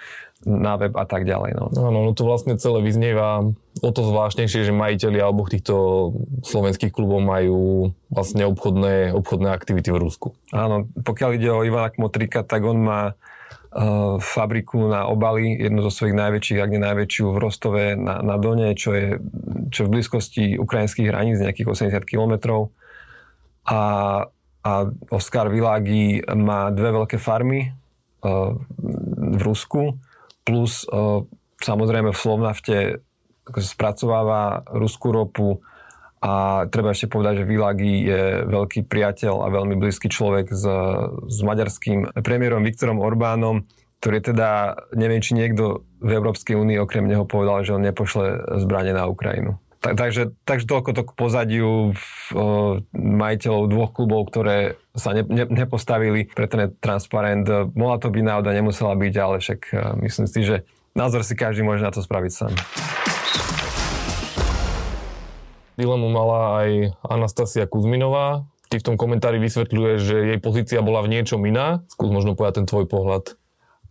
na 0.44 0.76
web 0.76 0.92
a 0.92 1.08
tak 1.08 1.24
ďalej. 1.24 1.56
No. 1.56 1.64
Áno, 1.72 1.98
no 2.04 2.12
to 2.12 2.28
vlastne 2.28 2.60
celé 2.60 2.84
vyznieva 2.84 3.48
o 3.80 3.90
to 3.90 4.04
zvláštnejšie, 4.04 4.68
že 4.68 4.72
majiteľi 4.72 5.18
alebo 5.18 5.48
týchto 5.48 5.74
slovenských 6.44 6.92
klubov 6.92 7.24
majú 7.24 7.90
vlastne 8.12 8.44
obchodné, 8.44 9.16
obchodné 9.16 9.48
aktivity 9.48 9.88
v 9.88 10.02
Rusku. 10.04 10.28
Áno, 10.52 10.84
pokiaľ 10.92 11.30
ide 11.40 11.48
o 11.48 11.64
Ivana 11.64 11.88
Kmotrika, 11.88 12.44
tak 12.44 12.68
on 12.68 12.84
má 12.84 13.00
uh, 13.12 14.20
fabriku 14.20 14.92
na 14.92 15.08
obaly, 15.08 15.56
jednu 15.56 15.80
zo 15.88 15.92
svojich 15.92 16.16
najväčších, 16.16 16.60
ak 16.60 16.72
nie 16.72 16.80
najväčšiu 16.84 17.24
v 17.32 17.40
Rostove 17.40 17.84
na, 17.96 18.20
na 18.20 18.36
Done, 18.36 18.76
čo 18.76 18.92
je, 18.92 19.16
čo 19.72 19.88
v 19.88 19.92
blízkosti 19.98 20.60
ukrajinských 20.60 21.08
hraníc, 21.08 21.40
nejakých 21.40 21.96
80 21.96 22.04
kilometrov. 22.04 22.76
A, 23.66 23.80
a 24.62 24.72
Oskar 25.10 25.48
Világi 25.48 26.20
má 26.36 26.68
dve 26.70 26.92
veľké 26.92 27.16
farmy 27.16 27.72
uh, 28.22 28.52
v 29.16 29.40
Rusku 29.40 29.96
plus 30.46 30.86
samozrejme 31.60 32.14
v 32.14 32.22
Slovnafte 32.22 32.76
spracováva 33.50 34.62
ruskú 34.70 35.10
ropu 35.10 35.60
a 36.22 36.64
treba 36.72 36.90
ešte 36.90 37.12
povedať, 37.12 37.44
že 37.44 37.48
Vilagi 37.48 37.94
je 38.08 38.22
veľký 38.48 38.88
priateľ 38.88 39.46
a 39.46 39.52
veľmi 39.52 39.76
blízky 39.76 40.08
človek 40.08 40.50
s, 40.50 40.64
s 41.28 41.38
maďarským 41.44 42.18
premiérom 42.24 42.64
Viktorom 42.64 42.98
Orbánom, 42.98 43.68
ktorý 44.00 44.18
teda, 44.24 44.74
neviem, 44.96 45.22
či 45.22 45.36
niekto 45.36 45.86
v 46.00 46.10
Európskej 46.16 46.56
únii 46.56 46.80
okrem 46.82 47.06
neho 47.06 47.28
povedal, 47.28 47.62
že 47.62 47.76
on 47.76 47.84
nepošle 47.84 48.58
zbranie 48.64 48.96
na 48.96 49.06
Ukrajinu. 49.06 49.60
Tak, 49.76 49.92
takže, 49.94 50.34
takže 50.48 50.66
toľko 50.66 50.90
to 50.96 51.02
k 51.06 51.12
pozadiu 51.14 51.70
majiteľov 52.96 53.62
dvoch 53.70 53.92
klubov, 53.94 54.26
ktoré 54.32 54.80
sa 54.96 55.14
ne, 55.14 55.22
ne, 55.28 55.46
nepostavili 55.46 56.26
pre 56.26 56.48
ten 56.50 56.72
transparent. 56.80 57.46
Mohla 57.76 57.96
to 58.02 58.08
byť 58.10 58.22
náhoda, 58.24 58.56
nemusela 58.56 58.96
byť, 58.96 59.14
ale 59.20 59.36
však 59.38 59.60
myslím 60.02 60.26
si, 60.26 60.40
že 60.42 60.56
názor 60.96 61.22
si 61.22 61.36
každý 61.38 61.62
môže 61.62 61.84
na 61.84 61.92
to 61.92 62.00
spraviť 62.02 62.32
sám. 62.32 62.52
Dilemu 65.76 66.08
mala 66.08 66.64
aj 66.64 66.70
Anastasia 67.04 67.68
Kuzminová. 67.68 68.48
Ty 68.72 68.80
v 68.80 68.86
tom 68.90 68.96
komentári 68.96 69.36
vysvetľuješ, 69.38 70.00
že 70.00 70.16
jej 70.34 70.38
pozícia 70.40 70.80
bola 70.80 71.04
v 71.04 71.12
niečom 71.12 71.38
iná. 71.44 71.84
Skús 71.92 72.08
možno 72.08 72.32
povedať 72.32 72.64
ten 72.64 72.66
tvoj 72.66 72.88
pohľad. 72.88 73.36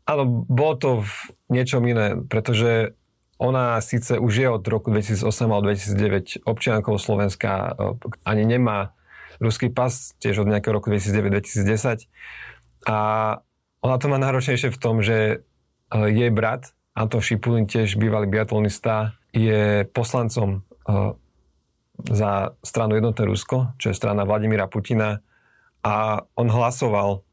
Áno, 0.10 0.44
bolo 0.50 0.74
to 0.76 0.90
v 1.06 1.12
niečom 1.54 1.86
iné, 1.86 2.18
pretože 2.26 2.98
ona 3.38 3.82
síce 3.84 4.16
už 4.20 4.34
je 4.36 4.48
od 4.48 4.64
roku 4.68 4.92
2008 4.92 5.28
alebo 5.52 5.68
2009 5.68 6.48
občiankou 6.48 6.96
Slovenska, 6.96 7.52
e, 7.52 7.92
ani 8.24 8.48
nemá 8.48 8.96
ruský 9.44 9.68
pas, 9.68 9.92
tiež 10.24 10.48
od 10.48 10.48
nejakého 10.48 10.72
roku 10.72 10.88
2009-2010. 10.88 12.08
A 12.88 12.98
ona 13.84 13.96
to 14.00 14.08
má 14.08 14.16
náročnejšie 14.16 14.72
v 14.72 14.80
tom, 14.80 15.04
že 15.04 15.18
e, 15.20 15.36
jej 15.92 16.32
brat, 16.32 16.72
Anton 16.96 17.20
Šipulin, 17.20 17.68
tiež 17.68 18.00
bývalý 18.00 18.32
biatlonista, 18.32 19.20
je 19.36 19.84
poslancom 19.92 20.64
e, 20.64 21.12
za 22.08 22.56
stranu 22.64 22.96
Jednotné 22.96 23.28
Rusko, 23.28 23.76
čo 23.76 23.92
je 23.92 24.00
strana 24.00 24.24
Vladimíra 24.24 24.72
Putina. 24.72 25.20
A 25.84 26.24
on 26.36 26.48
hlasoval 26.50 27.24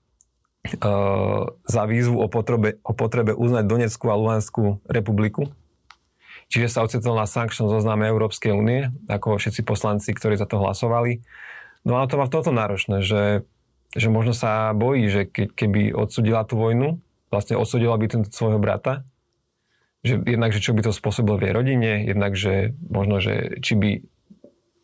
za 1.66 1.82
výzvu 1.90 2.22
o 2.22 2.30
potrebe, 2.30 2.78
o 2.86 2.94
potrebe 2.94 3.34
uznať 3.34 3.64
Donetskú 3.66 4.06
a 4.12 4.14
Luhanskú 4.14 4.78
republiku 4.86 5.50
Čiže 6.52 6.68
sa 6.68 6.84
ocitol 6.84 7.16
na 7.16 7.24
sankčnom 7.24 7.72
zozname 7.72 8.04
Európskej 8.12 8.52
únie, 8.52 8.92
ako 9.08 9.40
všetci 9.40 9.64
poslanci, 9.64 10.12
ktorí 10.12 10.36
za 10.36 10.44
to 10.44 10.60
hlasovali. 10.60 11.24
No 11.88 11.96
a 11.96 12.04
to 12.04 12.20
má 12.20 12.28
v 12.28 12.34
tomto 12.36 12.52
náročné, 12.52 13.00
že, 13.00 13.48
že 13.96 14.12
možno 14.12 14.36
sa 14.36 14.76
bojí, 14.76 15.08
že 15.08 15.24
ke, 15.24 15.48
keby 15.48 15.96
odsudila 15.96 16.44
tú 16.44 16.60
vojnu, 16.60 17.00
vlastne 17.32 17.56
odsudila 17.56 17.96
by 17.96 18.04
tento 18.04 18.28
svojho 18.28 18.60
brata, 18.60 19.00
že 20.04 20.20
jednak, 20.28 20.52
že 20.52 20.60
čo 20.60 20.76
by 20.76 20.84
to 20.84 20.92
spôsobilo 20.92 21.40
v 21.40 21.48
jej 21.48 21.54
rodine, 21.56 21.90
jednak, 22.04 22.36
že 22.36 22.76
možno, 22.84 23.24
že 23.24 23.56
či 23.64 23.72
by 23.72 23.90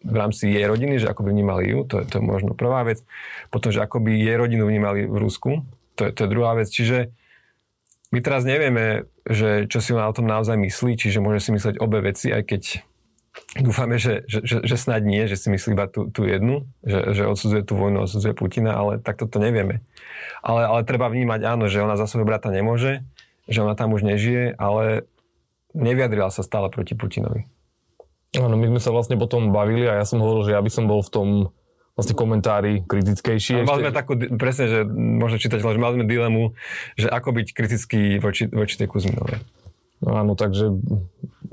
v 0.09 0.17
rámci 0.17 0.49
jej 0.49 0.65
rodiny, 0.65 0.97
že 1.03 1.11
ako 1.11 1.27
by 1.27 1.31
vnímali 1.37 1.69
ju, 1.69 1.85
to, 1.85 2.07
to 2.09 2.17
je 2.17 2.25
možno 2.25 2.57
prvá 2.57 2.87
vec. 2.89 3.05
Potom, 3.53 3.69
že 3.69 3.85
ako 3.85 4.01
by 4.01 4.15
jej 4.15 4.41
rodinu 4.41 4.65
vnímali 4.65 5.05
v 5.05 5.17
Rusku, 5.21 5.69
to 5.99 6.09
je, 6.09 6.11
to 6.17 6.25
je 6.25 6.33
druhá 6.33 6.55
vec. 6.55 6.71
Čiže 6.71 7.13
my 8.09 8.19
teraz 8.25 8.43
nevieme, 8.49 9.05
že 9.29 9.69
čo 9.69 9.85
si 9.85 9.93
ona 9.93 10.09
o 10.09 10.17
tom 10.17 10.25
naozaj 10.25 10.57
myslí, 10.57 10.97
čiže 10.97 11.21
môže 11.21 11.45
si 11.45 11.51
mysleť 11.53 11.77
obe 11.77 12.01
veci, 12.01 12.33
aj 12.33 12.43
keď 12.49 12.63
dúfame, 13.61 14.01
že, 14.01 14.25
že, 14.25 14.41
že, 14.43 14.57
že 14.65 14.77
snad 14.77 15.05
nie, 15.05 15.29
že 15.29 15.37
si 15.37 15.53
myslí 15.53 15.77
iba 15.77 15.87
tú, 15.87 16.09
tú 16.09 16.25
jednu, 16.25 16.65
že, 16.83 17.13
že 17.15 17.23
odsudzuje 17.29 17.63
tú 17.69 17.77
vojnu, 17.77 18.09
odsudzuje 18.09 18.33
Putina, 18.33 18.75
ale 18.75 18.99
takto 18.99 19.29
to 19.29 19.39
nevieme. 19.39 19.85
Ale, 20.41 20.65
ale 20.65 20.81
treba 20.89 21.13
vnímať, 21.13 21.41
áno, 21.45 21.69
že 21.69 21.85
ona 21.85 22.01
za 22.01 22.09
svojho 22.09 22.27
brata 22.27 22.49
nemôže, 22.49 23.05
že 23.47 23.61
ona 23.61 23.77
tam 23.77 23.93
už 23.93 24.05
nežije, 24.05 24.57
ale 24.57 25.05
nevyjadrila 25.77 26.33
sa 26.33 26.41
stále 26.41 26.73
proti 26.73 26.97
Putinovi. 26.97 27.45
Áno, 28.37 28.61
my 28.61 28.77
sme 28.77 28.81
sa 28.81 28.93
vlastne 28.93 29.17
potom 29.17 29.53
bavili 29.53 29.89
a 29.89 30.01
ja 30.01 30.05
som 30.05 30.21
hovoril, 30.21 30.53
že 30.53 30.55
ja 30.57 30.61
by 30.61 30.71
som 30.73 30.85
bol 30.85 31.01
v 31.01 31.13
tom 31.13 31.29
vlastne 31.99 32.15
komentári 32.15 32.87
kritickejší. 32.87 33.67
Mali 33.67 33.91
sme 33.91 33.91
takú, 33.91 34.15
presne, 34.39 34.71
že 34.71 34.81
možno 34.95 35.43
čítať, 35.43 35.59
že 35.59 35.83
mali 35.83 35.99
sme 35.99 36.07
dilemu, 36.07 36.55
že 36.95 37.11
ako 37.11 37.35
byť 37.35 37.47
kritický 37.51 38.23
voči, 38.23 38.47
voči 38.47 38.79
tej 38.79 38.87
Kuzminovej. 38.87 39.43
No 40.07 40.15
áno, 40.15 40.39
takže 40.39 40.79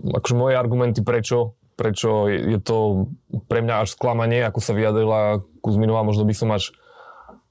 akože 0.05 0.35
moje 0.37 0.53
argumenty, 0.53 1.01
prečo, 1.01 1.57
prečo 1.73 2.29
je 2.29 2.61
to 2.61 3.09
pre 3.49 3.65
mňa 3.65 3.89
až 3.89 3.97
sklamanie, 3.97 4.45
ako 4.45 4.61
sa 4.61 4.77
vyjadrila 4.77 5.41
Kuzminová, 5.65 6.05
možno 6.05 6.29
by 6.29 6.35
som 6.37 6.53
až 6.53 6.77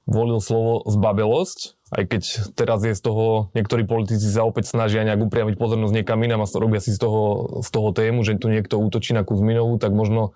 volil 0.07 0.39
slovo 0.39 0.87
zbabelosť, 0.87 1.75
aj 1.99 2.03
keď 2.07 2.21
teraz 2.55 2.79
je 2.85 2.95
z 2.95 3.01
toho, 3.03 3.51
niektorí 3.57 3.83
politici 3.83 4.23
sa 4.23 4.47
opäť 4.47 4.71
snažia 4.71 5.03
nejak 5.03 5.19
upriamiť 5.19 5.59
pozornosť 5.59 5.91
niekam 5.91 6.23
inám 6.23 6.45
a 6.45 6.49
robia 6.55 6.79
si 6.79 6.95
z 6.95 6.99
toho, 7.01 7.21
z 7.59 7.69
toho 7.73 7.89
tému, 7.91 8.23
že 8.23 8.39
tu 8.39 8.47
niekto 8.47 8.79
útočí 8.79 9.11
na 9.11 9.27
Kuzminovú, 9.27 9.75
tak 9.81 9.91
možno, 9.91 10.31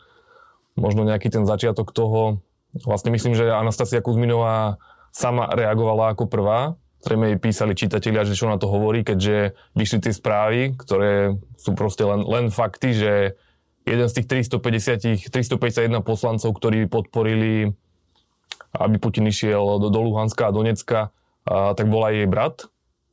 možno 0.75 1.07
nejaký 1.07 1.31
ten 1.31 1.47
začiatok 1.47 1.95
toho 1.95 2.43
Vlastne 2.73 3.09
myslím, 3.09 3.33
že 3.33 3.49
Anastasia 3.49 4.03
Kuzminová 4.03 4.77
sama 5.09 5.49
reagovala 5.49 6.13
ako 6.13 6.29
prvá. 6.29 6.77
Zrejme 6.99 7.33
jej 7.33 7.39
písali 7.39 7.73
čitatelia, 7.73 8.27
že 8.27 8.35
čo 8.35 8.51
na 8.51 8.59
to 8.59 8.67
hovorí, 8.67 9.07
keďže 9.07 9.55
vyšli 9.73 9.99
tie 10.03 10.13
správy, 10.13 10.75
ktoré 10.75 11.39
sú 11.55 11.71
proste 11.73 12.03
len, 12.03 12.27
len 12.27 12.51
fakty, 12.51 12.91
že 12.91 13.13
jeden 13.87 14.07
z 14.11 14.13
tých 14.21 14.27
350, 14.51 15.31
351 15.31 16.03
poslancov, 16.03 16.51
ktorí 16.53 16.85
podporili, 16.91 17.71
aby 18.75 18.95
Putin 19.01 19.31
išiel 19.31 19.79
do, 19.81 19.87
do 19.89 19.99
Luhanska 20.03 20.51
a 20.51 20.53
Donecka, 20.53 21.09
a, 21.47 21.73
tak 21.73 21.87
bol 21.87 22.03
aj 22.05 22.13
jej 22.19 22.29
brat. 22.29 22.55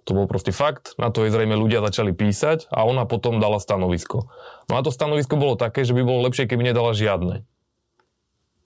To 0.07 0.15
bol 0.15 0.31
proste 0.31 0.55
fakt. 0.55 0.95
Na 1.01 1.11
to 1.11 1.27
jej 1.27 1.35
zrejme 1.35 1.59
ľudia 1.59 1.83
začali 1.83 2.15
písať 2.15 2.71
a 2.71 2.87
ona 2.87 3.09
potom 3.09 3.43
dala 3.43 3.59
stanovisko. 3.59 4.31
No 4.71 4.75
a 4.79 4.83
to 4.83 4.95
stanovisko 4.95 5.35
bolo 5.35 5.59
také, 5.59 5.83
že 5.83 5.95
by 5.97 6.03
bolo 6.07 6.27
lepšie, 6.27 6.47
keby 6.47 6.71
nedala 6.71 6.95
žiadne. 6.95 7.43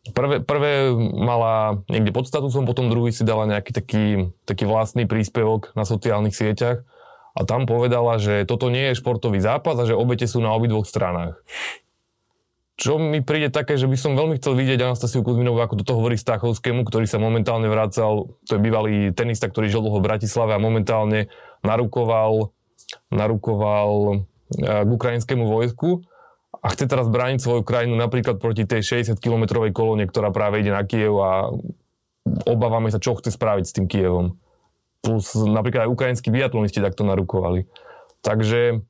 Prvé, 0.00 0.40
prvé 0.40 0.96
mala 0.96 1.84
niekde 1.92 2.08
pod 2.08 2.24
statusom, 2.24 2.64
potom 2.64 2.88
druhý 2.88 3.12
si 3.12 3.20
dala 3.20 3.44
nejaký 3.44 3.72
taký, 3.76 4.04
taký 4.48 4.64
vlastný 4.64 5.04
príspevok 5.04 5.76
na 5.76 5.84
sociálnych 5.84 6.32
sieťach 6.32 6.88
a 7.36 7.40
tam 7.44 7.68
povedala, 7.68 8.16
že 8.16 8.48
toto 8.48 8.72
nie 8.72 8.90
je 8.90 8.98
športový 8.98 9.44
zápas 9.44 9.76
a 9.76 9.84
že 9.84 9.92
obete 9.92 10.24
sú 10.24 10.40
na 10.40 10.56
obidvoch 10.56 10.88
stranách. 10.88 11.36
Čo 12.80 12.96
mi 12.96 13.20
príde 13.20 13.52
také, 13.52 13.76
že 13.76 13.84
by 13.84 13.96
som 14.00 14.16
veľmi 14.16 14.40
chcel 14.40 14.56
vidieť 14.56 14.80
Anastasiu 14.80 15.20
Kuzminovú, 15.20 15.60
ako 15.60 15.84
toto 15.84 16.00
hovorí 16.00 16.16
Stachovskému, 16.16 16.88
ktorý 16.88 17.04
sa 17.04 17.20
momentálne 17.20 17.68
vracal, 17.68 18.40
to 18.48 18.56
je 18.56 18.60
bývalý 18.60 19.12
tenista, 19.12 19.52
ktorý 19.52 19.68
žil 19.68 19.84
dlho 19.84 20.00
v 20.00 20.08
Bratislave 20.08 20.56
a 20.56 20.64
momentálne 20.64 21.28
narukoval, 21.60 22.56
narukoval 23.12 23.90
eh, 24.16 24.80
k 24.80 24.88
ukrajinskému 24.88 25.44
vojsku 25.44 26.08
a 26.60 26.66
chce 26.76 26.84
teraz 26.84 27.08
brániť 27.08 27.40
svoju 27.40 27.62
krajinu 27.64 27.96
napríklad 27.96 28.36
proti 28.36 28.68
tej 28.68 28.84
60-kilometrovej 28.84 29.72
kolóne, 29.72 30.04
ktorá 30.04 30.28
práve 30.28 30.60
ide 30.60 30.72
na 30.72 30.84
Kiev 30.84 31.16
a 31.16 31.48
obávame 32.44 32.92
sa, 32.92 33.00
čo 33.00 33.16
chce 33.16 33.32
spraviť 33.32 33.64
s 33.64 33.74
tým 33.76 33.86
Kievom. 33.88 34.36
Plus 35.00 35.32
napríklad 35.32 35.88
aj 35.88 35.92
ukrajinskí 35.92 36.28
biatlonisti 36.28 36.84
takto 36.84 37.08
narukovali. 37.08 37.64
Takže 38.20 38.84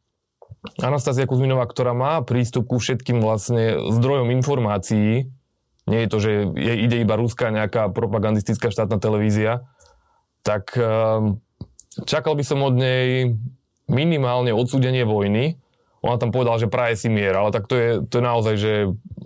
Anastázia 0.82 1.30
Kuzminová, 1.30 1.64
ktorá 1.64 1.94
má 1.94 2.20
prístup 2.26 2.66
ku 2.66 2.82
všetkým 2.82 3.22
vlastne 3.22 3.78
zdrojom 3.94 4.34
informácií, 4.34 5.30
nie 5.88 6.00
je 6.04 6.08
to, 6.10 6.18
že 6.20 6.30
jej 6.58 6.76
ide 6.84 7.00
iba 7.00 7.16
ruská 7.16 7.48
nejaká 7.48 7.88
propagandistická 7.94 8.68
štátna 8.68 9.00
televízia, 9.00 9.64
tak 10.44 10.74
ehm, 10.76 11.40
čakal 12.04 12.36
by 12.36 12.44
som 12.44 12.60
od 12.60 12.76
nej 12.76 13.34
minimálne 13.88 14.52
odsúdenie 14.52 15.02
vojny, 15.08 15.56
ona 16.00 16.16
tam 16.16 16.32
povedala, 16.32 16.56
že 16.56 16.72
praje 16.72 16.96
si 16.96 17.08
mier, 17.12 17.36
ale 17.36 17.52
tak 17.52 17.68
to 17.68 17.76
je, 17.76 17.88
to 18.08 18.20
je 18.20 18.24
naozaj, 18.24 18.54
že 18.56 18.72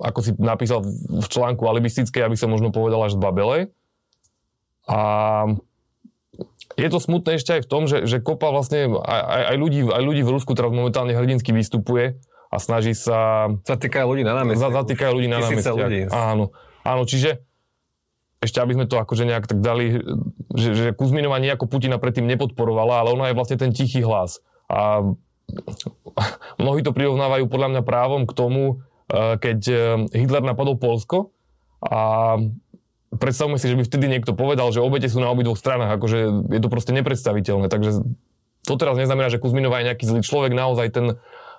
ako 0.02 0.18
si 0.26 0.30
napísal 0.42 0.82
v 0.82 1.26
článku 1.30 1.62
alibistické, 1.70 2.26
aby 2.26 2.34
som 2.34 2.50
možno 2.50 2.74
povedal 2.74 2.98
až 3.06 3.14
z 3.14 3.22
Babele. 3.22 3.58
A 4.90 5.00
je 6.74 6.88
to 6.90 6.98
smutné 6.98 7.38
ešte 7.38 7.54
aj 7.54 7.62
v 7.62 7.70
tom, 7.70 7.86
že, 7.86 8.10
že 8.10 8.18
kopa 8.18 8.50
vlastne 8.50 8.90
aj, 8.90 9.54
aj, 9.54 9.56
ľudí, 9.56 9.86
aj 9.86 10.02
ľudí 10.02 10.22
v 10.26 10.32
Rusku 10.34 10.58
teraz 10.58 10.74
momentálne 10.74 11.14
hrdinsky 11.14 11.54
vystupuje 11.54 12.18
a 12.50 12.56
snaží 12.58 12.90
sa... 12.98 13.50
Zatýkajú 13.62 14.06
ľudí 14.10 14.26
na 14.26 14.34
námestiach. 14.42 14.74
Zatýkajú 14.74 15.12
ľudí 15.14 15.30
na 15.30 15.38
námestiach. 15.46 15.78
ľudí. 15.78 16.10
Áno, 16.10 16.50
áno, 16.82 17.02
čiže 17.06 17.38
ešte 18.42 18.60
aby 18.60 18.76
sme 18.76 18.86
to 18.90 19.00
akože 19.00 19.24
nejak 19.24 19.46
tak 19.48 19.64
dali, 19.64 20.04
že, 20.52 20.70
že 20.76 20.86
Kuzminová 20.92 21.40
nejako 21.40 21.64
Putina 21.64 21.96
predtým 21.96 22.28
nepodporovala, 22.28 23.00
ale 23.00 23.08
ona 23.16 23.24
je 23.32 23.38
vlastne 23.38 23.56
ten 23.56 23.72
tichý 23.72 24.04
hlas. 24.04 24.44
A 24.68 25.00
mnohí 26.62 26.80
to 26.82 26.96
prirovnávajú 26.96 27.44
podľa 27.50 27.68
mňa 27.76 27.82
právom 27.82 28.22
k 28.24 28.32
tomu, 28.32 28.84
e, 29.10 29.36
keď 29.38 29.58
e, 29.68 29.76
Hitler 30.14 30.44
napadol 30.44 30.78
Polsko 30.78 31.34
a 31.84 32.36
predstavme 33.16 33.60
si, 33.60 33.70
že 33.70 33.78
by 33.78 33.84
vtedy 33.86 34.06
niekto 34.10 34.34
povedal, 34.34 34.70
že 34.74 34.82
obete 34.82 35.06
sú 35.06 35.22
na 35.22 35.30
obidvoch 35.30 35.58
stranách, 35.58 36.00
akože 36.00 36.18
je 36.50 36.60
to 36.60 36.68
proste 36.72 36.92
nepredstaviteľné. 36.96 37.70
Takže 37.70 38.02
to 38.64 38.74
teraz 38.80 38.96
neznamená, 38.96 39.28
že 39.28 39.40
Kuzminová 39.40 39.84
je 39.84 39.92
nejaký 39.92 40.04
zlý 40.08 40.20
človek, 40.24 40.56
naozaj 40.56 40.88
ten, 40.90 41.06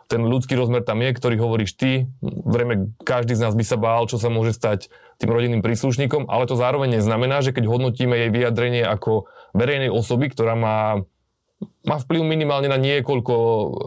ten 0.10 0.22
ľudský 0.26 0.58
rozmer 0.58 0.82
tam 0.82 1.02
je, 1.06 1.14
ktorý 1.14 1.38
hovoríš 1.38 1.78
ty. 1.78 2.10
Zrejme 2.26 2.98
každý 3.06 3.38
z 3.38 3.44
nás 3.46 3.54
by 3.54 3.66
sa 3.66 3.78
bál, 3.78 4.10
čo 4.10 4.18
sa 4.18 4.34
môže 4.34 4.58
stať 4.58 4.90
tým 5.22 5.32
rodinným 5.32 5.62
príslušníkom, 5.64 6.28
ale 6.28 6.50
to 6.50 6.60
zároveň 6.60 7.00
neznamená, 7.00 7.40
že 7.40 7.56
keď 7.56 7.72
hodnotíme 7.72 8.18
jej 8.20 8.30
vyjadrenie 8.34 8.84
ako 8.84 9.30
verejnej 9.56 9.88
osoby, 9.88 10.28
ktorá 10.28 10.58
má 10.60 11.08
má 11.86 12.02
vplyv 12.02 12.22
minimálne 12.26 12.68
na 12.68 12.82
niekoľko 12.82 13.34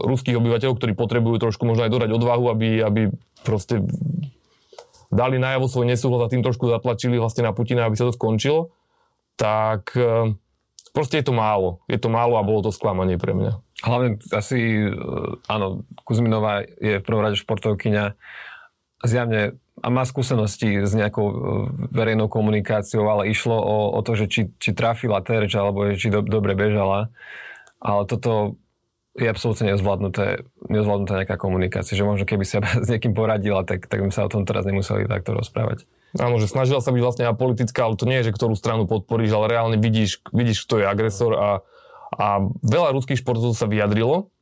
ruských 0.07 0.39
obyvateľov, 0.39 0.77
ktorí 0.79 0.93
potrebujú 0.95 1.37
trošku 1.49 1.67
možno 1.67 1.85
aj 1.85 1.91
dodať 1.93 2.09
odvahu, 2.15 2.45
aby, 2.49 2.69
aby 2.81 3.01
proste 3.43 3.83
dali 5.09 5.41
najavo 5.41 5.67
svoj 5.67 5.85
nesúhlas 5.89 6.25
a 6.25 6.31
tým 6.31 6.45
trošku 6.45 6.69
zatlačili 6.69 7.17
vlastne 7.17 7.45
na 7.45 7.51
Putina, 7.51 7.85
aby 7.85 7.97
sa 7.97 8.07
to 8.09 8.15
skončilo, 8.15 8.73
tak 9.35 9.91
e, 9.97 10.37
proste 10.93 11.19
je 11.19 11.25
to 11.25 11.33
málo. 11.33 11.81
Je 11.89 11.97
to 11.97 12.07
málo 12.13 12.37
a 12.37 12.45
bolo 12.45 12.69
to 12.69 12.71
sklamanie 12.71 13.17
pre 13.17 13.33
mňa. 13.33 13.51
Hlavne 13.83 14.09
asi, 14.31 14.85
e, 14.85 14.93
áno, 15.49 15.83
Kuzminová 16.05 16.63
je 16.79 17.01
v 17.01 17.05
prvom 17.05 17.25
rade 17.25 17.41
športovkyňa 17.41 18.15
zjavne 19.03 19.57
a 19.79 19.87
má 19.87 20.03
skúsenosti 20.03 20.83
s 20.83 20.91
nejakou 20.91 21.25
e, 21.25 21.35
verejnou 21.95 22.27
komunikáciou, 22.27 23.07
ale 23.07 23.31
išlo 23.31 23.55
o, 23.55 23.77
o 23.95 23.99
to, 24.03 24.13
že 24.13 24.25
či, 24.27 24.41
či 24.59 24.75
trafila 24.75 25.23
terč, 25.23 25.55
alebo 25.55 25.87
či 25.95 26.11
do, 26.11 26.21
dobre 26.21 26.53
bežala. 26.53 27.09
Ale 27.79 28.03
toto 28.07 28.59
je 29.19 29.27
absolútne 29.27 29.75
nezvládnuté, 29.75 30.47
nezvládnutá 30.71 31.23
nejaká 31.23 31.35
komunikácia, 31.35 31.97
že 31.97 32.07
možno 32.07 32.23
keby 32.23 32.45
sa 32.47 32.63
s 32.85 32.87
niekým 32.87 33.11
poradila, 33.11 33.67
tak, 33.67 33.89
tak 33.89 33.99
by 34.03 34.11
sa 34.13 34.27
o 34.27 34.31
tom 34.31 34.47
teraz 34.47 34.63
nemuseli 34.63 35.09
takto 35.09 35.35
rozprávať. 35.35 35.87
Áno, 36.17 36.41
že 36.41 36.49
snažila 36.49 36.81
sa 36.81 36.89
byť 36.89 37.01
vlastne 37.05 37.25
apolitická, 37.29 37.85
ale 37.85 37.99
to 37.99 38.09
nie 38.09 38.17
je, 38.21 38.33
že 38.33 38.35
ktorú 38.35 38.57
stranu 38.57 38.89
podporíš, 38.89 39.29
ale 39.35 39.53
reálne 39.53 39.77
vidíš, 39.77 40.25
vidíš 40.33 40.65
kto 40.65 40.81
je 40.81 40.85
agresor 40.89 41.31
a, 41.37 41.49
a 42.17 42.27
veľa 42.65 42.97
ruských 42.97 43.21
športov 43.21 43.53
sa 43.53 43.69
vyjadrilo 43.69 44.33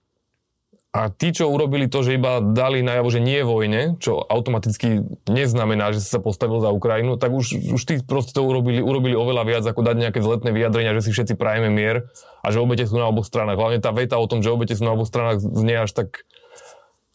a 0.96 1.14
tí, 1.14 1.30
čo 1.36 1.52
urobili 1.52 1.86
to, 1.92 2.02
že 2.02 2.18
iba 2.18 2.42
dali 2.42 2.82
najavo, 2.82 3.12
že 3.12 3.22
nie 3.22 3.44
vojne, 3.46 4.02
čo 4.02 4.18
automaticky 4.18 5.06
neznamená, 5.30 5.94
že 5.94 6.02
si 6.02 6.10
sa 6.10 6.18
postavil 6.18 6.58
za 6.64 6.74
Ukrajinu, 6.74 7.20
tak 7.22 7.36
už, 7.36 7.76
už 7.76 7.82
tí 7.86 8.02
proste 8.02 8.34
to 8.34 8.42
urobili, 8.42 8.82
urobili 8.82 9.14
oveľa 9.14 9.44
viac, 9.46 9.64
ako 9.68 9.84
dať 9.84 9.96
nejaké 10.00 10.20
vzletné 10.24 10.50
vyjadrenia, 10.50 10.96
že 10.98 11.06
si 11.06 11.14
všetci 11.14 11.38
prajeme 11.38 11.70
mier 11.70 12.10
a 12.42 12.48
že 12.50 12.64
obete 12.64 12.88
sú 12.88 12.98
na 12.98 13.12
oboch 13.12 13.28
stranách. 13.28 13.60
Hlavne 13.60 13.80
tá 13.84 13.94
veta 13.94 14.18
o 14.18 14.26
tom, 14.26 14.42
že 14.42 14.50
obete 14.50 14.74
sú 14.74 14.88
na 14.88 14.96
oboch 14.96 15.06
stranách 15.06 15.44
znie 15.44 15.86
až 15.86 15.92
tak 15.94 16.26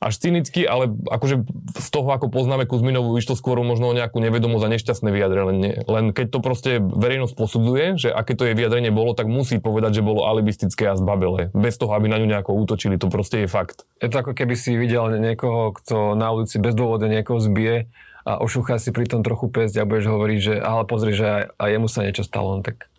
až 0.03 0.19
cynicky, 0.19 0.67
ale 0.67 0.91
akože 0.91 1.47
z 1.79 1.89
toho, 1.95 2.11
ako 2.11 2.27
poznáme 2.27 2.67
Kuzminovu, 2.67 3.15
išlo 3.15 3.39
skôr 3.39 3.63
možno 3.63 3.95
o 3.95 3.95
nejakú 3.95 4.19
nevedomosť 4.19 4.65
a 4.67 4.73
nešťastné 4.75 5.09
vyjadrenie. 5.15 5.87
Len 5.87 6.11
keď 6.11 6.27
to 6.35 6.39
proste 6.43 6.71
verejnosť 6.83 7.35
posudzuje, 7.39 7.85
že 8.03 8.09
aké 8.11 8.35
to 8.35 8.51
je 8.51 8.59
vyjadrenie 8.59 8.91
bolo, 8.91 9.15
tak 9.15 9.31
musí 9.31 9.63
povedať, 9.63 10.03
že 10.03 10.07
bolo 10.07 10.27
alibistické 10.27 10.91
a 10.91 10.99
zbabelé. 10.99 11.55
Bez 11.55 11.79
toho, 11.79 11.95
aby 11.95 12.11
na 12.11 12.19
ňu 12.19 12.27
nejako 12.27 12.59
útočili. 12.59 12.99
To 12.99 13.07
proste 13.07 13.47
je 13.47 13.49
fakt. 13.49 13.87
Je 14.03 14.11
to 14.11 14.19
ako 14.27 14.35
keby 14.35 14.59
si 14.59 14.75
videl 14.75 15.07
niekoho, 15.23 15.71
kto 15.71 16.19
na 16.19 16.35
ulici 16.35 16.59
bez 16.59 16.75
dôvodu 16.75 17.07
niekoho 17.07 17.39
zbije 17.39 17.87
a 18.27 18.39
ošúcha 18.43 18.83
si 18.83 18.91
pri 18.91 19.07
tom 19.07 19.23
trochu 19.23 19.51
pesť 19.51 19.83
a 19.83 19.87
budeš 19.87 20.11
hovoriť, 20.11 20.39
že 20.39 20.55
ale 20.59 20.83
pozri, 20.87 21.15
že 21.15 21.27
aj, 21.27 21.43
aj 21.59 21.69
jemu 21.79 21.89
sa 21.91 22.01
niečo 22.03 22.23
stalo. 22.27 22.59
No 22.59 22.63
tak 22.67 22.91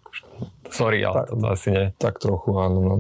sorry, 0.72 1.03
ale 1.03 1.27
tak, 1.27 1.27
to 1.36 1.48
asi 1.48 1.67
nie. 1.72 1.86
Tak 2.00 2.19
trochu, 2.19 2.50
áno. 2.60 2.79
No. 2.79 2.95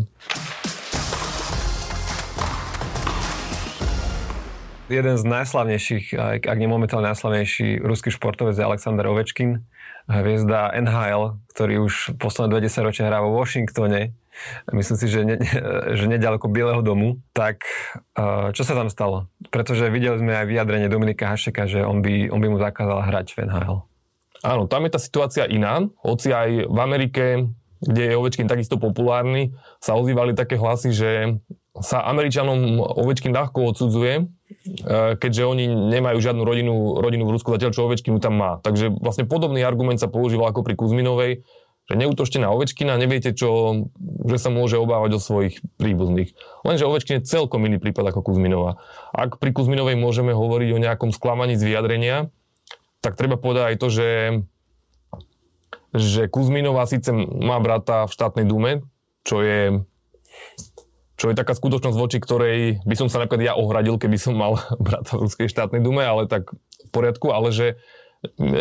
Jeden 4.91 5.15
z 5.15 5.23
najslavnejších, 5.23 6.05
ak 6.43 6.57
nie 6.59 6.67
momentálne 6.67 7.07
najslavnejší 7.11 7.79
ruský 7.83 8.11
športovec 8.11 8.55
je 8.57 8.63
Alexander 8.63 9.07
Ovečkin, 9.07 9.63
hviezda 10.11 10.75
NHL, 10.75 11.39
ktorý 11.55 11.87
už 11.87 12.19
posledné 12.19 12.59
20 12.59 12.87
ročia 12.87 13.07
hrá 13.07 13.23
vo 13.23 13.31
Washingtone, 13.39 14.11
myslím 14.75 14.97
si, 14.99 15.05
že, 15.07 15.21
ne, 15.23 15.35
že 15.95 16.05
nedaleko 16.09 16.51
Bieleho 16.51 16.83
domu, 16.83 17.23
tak 17.31 17.63
čo 18.51 18.63
sa 18.65 18.73
tam 18.75 18.91
stalo? 18.91 19.31
Pretože 19.47 19.87
videli 19.87 20.19
sme 20.19 20.35
aj 20.35 20.45
vyjadrenie 20.49 20.91
Dominika 20.91 21.31
Hašeka, 21.31 21.69
že 21.69 21.79
on 21.85 22.03
by, 22.03 22.27
on 22.33 22.43
by 22.43 22.47
mu 22.51 22.57
zakázal 22.59 22.99
hrať 23.07 23.27
v 23.37 23.47
NHL. 23.47 23.77
Áno, 24.43 24.67
tam 24.67 24.83
je 24.83 24.91
tá 24.91 24.99
situácia 24.99 25.47
iná, 25.47 25.87
hoci 26.03 26.35
aj 26.35 26.67
v 26.67 26.77
Amerike, 26.83 27.47
kde 27.79 28.11
je 28.11 28.17
Ovečkin 28.19 28.51
takisto 28.51 28.75
populárny, 28.75 29.55
sa 29.79 29.95
ozývali 29.95 30.35
také 30.35 30.59
hlasy, 30.59 30.91
že 30.91 31.39
sa 31.73 32.05
Američanom 32.05 32.77
Ovečkin 32.77 33.33
ľahko 33.33 33.73
odsudzuje, 33.73 34.13
e, 34.21 34.23
keďže 35.17 35.43
oni 35.49 35.65
nemajú 35.89 36.21
žiadnu 36.21 36.45
rodinu, 36.45 37.01
rodinu 37.01 37.25
v 37.25 37.33
Rusku, 37.33 37.49
zatiaľ 37.49 37.73
čo 37.73 37.89
Ovečkin 37.89 38.21
tam 38.21 38.37
má. 38.37 38.61
Takže 38.61 38.93
vlastne 38.93 39.25
podobný 39.25 39.65
argument 39.65 39.97
sa 39.97 40.05
používal 40.05 40.53
ako 40.53 40.61
pri 40.61 40.77
Kuzminovej, 40.77 41.41
že 41.89 41.93
neútočte 41.97 42.37
na 42.37 42.53
Ovečkina, 42.53 42.95
neviete, 43.01 43.33
čo, 43.33 43.83
že 43.99 44.37
sa 44.37 44.53
môže 44.53 44.77
obávať 44.77 45.17
o 45.17 45.19
svojich 45.19 45.65
príbuzných. 45.81 46.37
Lenže 46.61 46.85
Ovečkin 46.85 47.19
je 47.19 47.27
celkom 47.27 47.65
iný 47.65 47.81
prípad 47.81 48.13
ako 48.13 48.21
Kuzminova. 48.21 48.77
Ak 49.09 49.41
pri 49.41 49.49
Kuzminovej 49.51 49.97
môžeme 49.97 50.31
hovoriť 50.31 50.69
o 50.77 50.83
nejakom 50.83 51.09
sklamaní 51.09 51.57
z 51.57 51.73
vyjadrenia, 51.73 52.29
tak 53.01 53.19
treba 53.19 53.35
povedať 53.35 53.75
aj 53.75 53.77
to, 53.81 53.87
že, 53.91 54.09
že 55.91 56.21
Kuzminová 56.31 56.87
síce 56.87 57.11
má 57.17 57.59
brata 57.59 58.07
v 58.07 58.15
štátnej 58.15 58.45
dume, 58.47 58.87
čo 59.27 59.43
je 59.43 59.83
čo 61.23 61.31
je 61.31 61.39
taká 61.39 61.55
skutočnosť, 61.55 61.95
voči 61.95 62.19
ktorej 62.19 62.83
by 62.83 62.95
som 62.99 63.07
sa 63.07 63.23
napríklad 63.23 63.47
ja 63.47 63.53
ohradil, 63.55 63.95
keby 63.95 64.19
som 64.19 64.35
mal 64.35 64.59
brata 64.83 65.15
v 65.15 65.23
Ruskej 65.23 65.47
štátnej 65.47 65.79
dume, 65.79 66.03
ale 66.03 66.27
tak 66.27 66.51
v 66.51 66.89
poriadku, 66.91 67.31
ale 67.31 67.55
že 67.55 67.79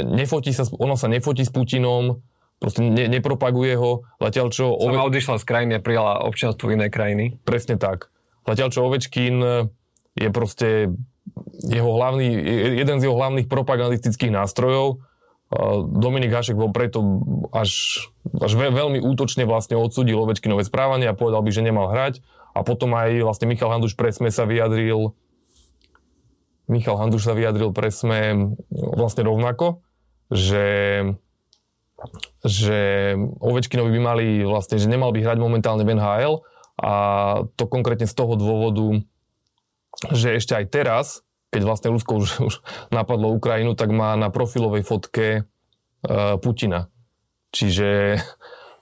nefotí 0.07 0.55
sa, 0.55 0.63
ono 0.79 0.95
sa 0.95 1.11
nefotí 1.11 1.43
s 1.43 1.51
Putinom, 1.51 2.23
proste 2.63 2.87
ne, 2.87 3.11
nepropaguje 3.11 3.75
ho, 3.75 4.07
zatiaľ 4.23 4.55
čo... 4.55 4.79
Sama 4.79 5.03
Ove... 5.03 5.11
odišla 5.11 5.43
z 5.43 5.45
krajiny 5.51 5.73
a 5.75 5.83
prijala 5.83 6.23
občianstvo 6.23 6.71
inej 6.71 6.95
krajiny. 6.95 7.43
Presne 7.43 7.83
tak. 7.83 8.15
Zatiaľ 8.47 8.69
čo 8.71 8.87
Ovečkin 8.87 9.43
je 10.15 10.29
proste 10.31 10.95
jeho 11.67 11.91
hlavný, 11.99 12.31
jeden 12.79 13.03
z 13.03 13.11
jeho 13.11 13.19
hlavných 13.19 13.51
propagandistických 13.51 14.31
nástrojov. 14.31 15.03
Dominik 15.99 16.31
Hašek 16.31 16.55
bol 16.55 16.71
preto 16.71 17.03
až, 17.51 18.03
až 18.39 18.53
veľmi 18.55 19.03
útočne 19.03 19.47
vlastne 19.51 19.75
odsudil 19.75 20.23
Ovečkinové 20.23 20.63
správanie 20.63 21.11
a 21.11 21.19
povedal 21.19 21.43
by, 21.43 21.51
že 21.51 21.67
nemal 21.67 21.91
hrať 21.91 22.23
a 22.53 22.61
potom 22.65 22.93
aj 22.93 23.25
vlastne 23.25 23.49
Michal 23.49 23.73
Handuš 23.73 23.97
presme 23.97 24.29
sa 24.29 24.45
vyjadril 24.45 25.17
Michal 26.71 26.97
Handuš 26.97 27.29
sa 27.29 27.35
vyjadril 27.37 27.75
presme 27.75 28.53
vlastne 28.71 29.27
rovnako, 29.27 29.83
že 30.33 30.65
že 32.43 33.15
Ovečkinovi 33.39 33.91
by 33.95 34.01
mali 34.03 34.27
vlastne, 34.43 34.75
že 34.75 34.91
nemal 34.91 35.15
by 35.15 35.23
hrať 35.23 35.39
momentálne 35.39 35.87
v 35.87 35.95
NHL 35.95 36.43
a 36.83 36.93
to 37.55 37.65
konkrétne 37.71 38.11
z 38.11 38.15
toho 38.17 38.35
dôvodu, 38.35 39.07
že 40.11 40.35
ešte 40.35 40.59
aj 40.59 40.67
teraz, 40.73 41.07
keď 41.55 41.63
vlastne 41.63 41.95
Rusko 41.95 42.13
už, 42.19 42.29
už 42.43 42.55
napadlo 42.91 43.31
Ukrajinu, 43.31 43.79
tak 43.79 43.95
má 43.95 44.19
na 44.19 44.35
profilovej 44.35 44.83
fotke 44.83 45.47
uh, 45.47 46.35
Putina. 46.43 46.91
Čiže 47.55 48.19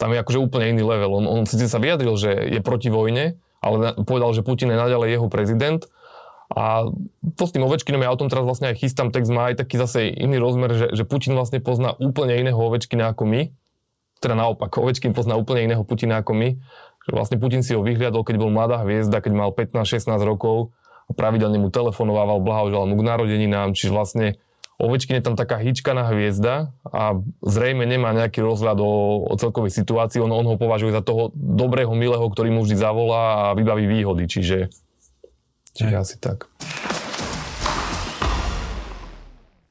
tam 0.00 0.16
je 0.16 0.22
akože 0.22 0.40
úplne 0.40 0.72
iný 0.72 0.86
level. 0.86 1.12
On, 1.20 1.26
on 1.28 1.44
síce 1.44 1.68
sa 1.68 1.82
vyjadril, 1.82 2.16
že 2.16 2.32
je 2.32 2.60
proti 2.64 2.88
vojne, 2.88 3.36
ale 3.60 3.94
povedal, 4.02 4.32
že 4.32 4.44
Putin 4.44 4.72
je 4.72 4.78
naďalej 4.80 5.08
jeho 5.20 5.28
prezident. 5.28 5.84
A 6.50 6.90
to 7.38 7.46
s 7.46 7.54
tým 7.54 7.62
Ovečkinom, 7.62 8.02
ja 8.02 8.10
o 8.10 8.18
tom 8.18 8.26
teraz 8.26 8.42
vlastne 8.42 8.74
aj 8.74 8.82
chystám 8.82 9.14
text, 9.14 9.30
má 9.30 9.54
aj 9.54 9.62
taký 9.62 9.78
zase 9.78 10.10
iný 10.10 10.42
rozmer, 10.42 10.74
že, 10.74 10.90
že 10.90 11.06
Putin 11.06 11.38
vlastne 11.38 11.62
pozná 11.62 11.94
úplne 11.94 12.34
iného 12.42 12.58
Ovečkina 12.58 13.14
ako 13.14 13.22
my. 13.22 13.54
Teda 14.18 14.34
naopak, 14.34 14.74
Ovečkin 14.74 15.14
pozná 15.14 15.38
úplne 15.38 15.70
iného 15.70 15.86
Putina 15.86 16.18
ako 16.18 16.34
my. 16.34 16.58
Že 17.06 17.10
vlastne 17.14 17.36
Putin 17.38 17.62
si 17.62 17.78
ho 17.78 17.86
vyhliadol, 17.86 18.26
keď 18.26 18.36
bol 18.42 18.50
mladá 18.50 18.82
hviezda, 18.82 19.22
keď 19.22 19.32
mal 19.32 19.50
15-16 19.54 20.10
rokov 20.26 20.74
a 21.06 21.14
pravidelne 21.14 21.62
mu 21.62 21.70
telefonovával, 21.70 22.42
blahoželal 22.42 22.86
mu 22.90 22.98
k 22.98 23.06
narodeninám, 23.06 23.74
čiže 23.74 23.94
vlastne 23.94 24.26
Ovečkin 24.80 25.20
je 25.20 25.24
tam 25.28 25.36
taká 25.36 25.60
hýčkaná 25.60 26.08
hviezda 26.08 26.72
a 26.88 27.20
zrejme 27.44 27.84
nemá 27.84 28.16
nejaký 28.16 28.40
rozhľad 28.40 28.80
o, 28.80 29.28
o 29.28 29.34
celkovej 29.36 29.76
situácii. 29.76 30.24
On, 30.24 30.32
on 30.32 30.48
ho 30.48 30.56
považuje 30.56 30.96
za 30.96 31.04
toho 31.04 31.28
dobrého, 31.36 31.92
milého, 31.92 32.24
ktorý 32.24 32.48
mu 32.48 32.64
vždy 32.64 32.80
zavolá 32.80 33.52
a 33.52 33.56
vybaví 33.60 33.84
výhody. 33.84 34.24
Čiže, 34.24 34.72
čiže 35.76 35.94
asi 36.00 36.16
tak. 36.16 36.48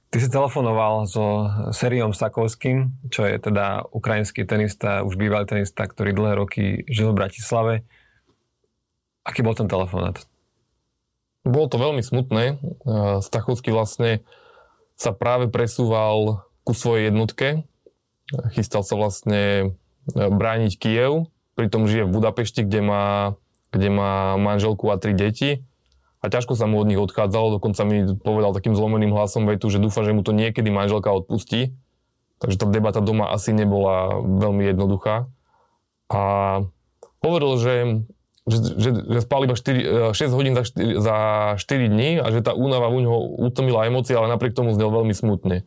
Ty 0.09 0.17
si 0.21 0.29
telefonoval 0.29 1.09
so 1.09 1.49
Seriom 1.73 2.13
Sakovským, 2.13 3.09
čo 3.09 3.25
je 3.25 3.37
teda 3.37 3.89
ukrajinský 3.89 4.45
tenista, 4.45 5.01
už 5.05 5.17
bývalý 5.17 5.49
tenista, 5.49 5.85
ktorý 5.89 6.13
dlhé 6.13 6.33
roky 6.37 6.63
žil 6.85 7.13
v 7.13 7.17
Bratislave. 7.17 7.73
Aký 9.25 9.41
bol 9.41 9.53
ten 9.57 9.69
telefonát? 9.69 10.21
Bolo 11.45 11.69
to 11.69 11.77
veľmi 11.81 12.01
smutné. 12.01 12.61
Stachovský 13.21 13.69
vlastne 13.73 14.25
sa 14.99 15.15
práve 15.15 15.47
presúval 15.47 16.43
ku 16.67 16.75
svojej 16.75 17.07
jednotke. 17.09 17.63
Chystal 18.51 18.83
sa 18.83 18.99
vlastne 18.99 19.43
e, 19.63 19.67
brániť 20.13 20.75
Kiev, 20.75 21.31
pritom 21.55 21.87
žije 21.87 22.03
v 22.03 22.13
Budapešti, 22.13 22.67
kde 22.67 22.83
má, 22.83 23.05
kde 23.71 23.89
má 23.89 24.35
manželku 24.35 24.91
a 24.91 24.99
tri 24.99 25.15
deti. 25.15 25.63
A 26.19 26.27
ťažko 26.27 26.59
sa 26.59 26.67
mu 26.67 26.83
od 26.83 26.87
nich 26.91 26.99
odchádzalo, 26.99 27.57
dokonca 27.57 27.79
mi 27.87 28.03
povedal 28.19 28.51
takým 28.51 28.75
zlomeným 28.75 29.15
hlasom 29.15 29.47
vetu, 29.47 29.71
že 29.71 29.79
dúfa, 29.79 30.03
že 30.03 30.11
mu 30.11 30.19
to 30.19 30.35
niekedy 30.35 30.67
manželka 30.67 31.07
odpustí. 31.15 31.71
Takže 32.43 32.59
tá 32.59 32.65
debata 32.67 32.99
doma 32.99 33.31
asi 33.31 33.55
nebola 33.55 34.19
veľmi 34.19 34.67
jednoduchá. 34.67 35.31
A 36.11 36.21
hovoril, 37.23 37.55
že 37.55 37.73
že, 38.49 38.57
že, 38.75 38.89
že 39.05 39.19
spal 39.21 39.45
iba 39.45 39.55
4, 39.55 40.11
6 40.11 40.17
e, 40.17 40.25
hodín 40.33 40.53
za 40.57 40.63
4, 40.65 40.99
za 40.99 41.17
4 41.55 41.93
dní 41.93 42.19
a 42.19 42.27
že 42.33 42.41
tá 42.41 42.57
únava 42.57 42.89
u 42.89 42.99
neho 42.99 43.17
utlmila 43.37 43.85
emócie, 43.85 44.17
ale 44.17 44.27
napriek 44.33 44.57
tomu 44.57 44.73
znel 44.73 44.89
veľmi 44.89 45.13
smutne. 45.13 45.63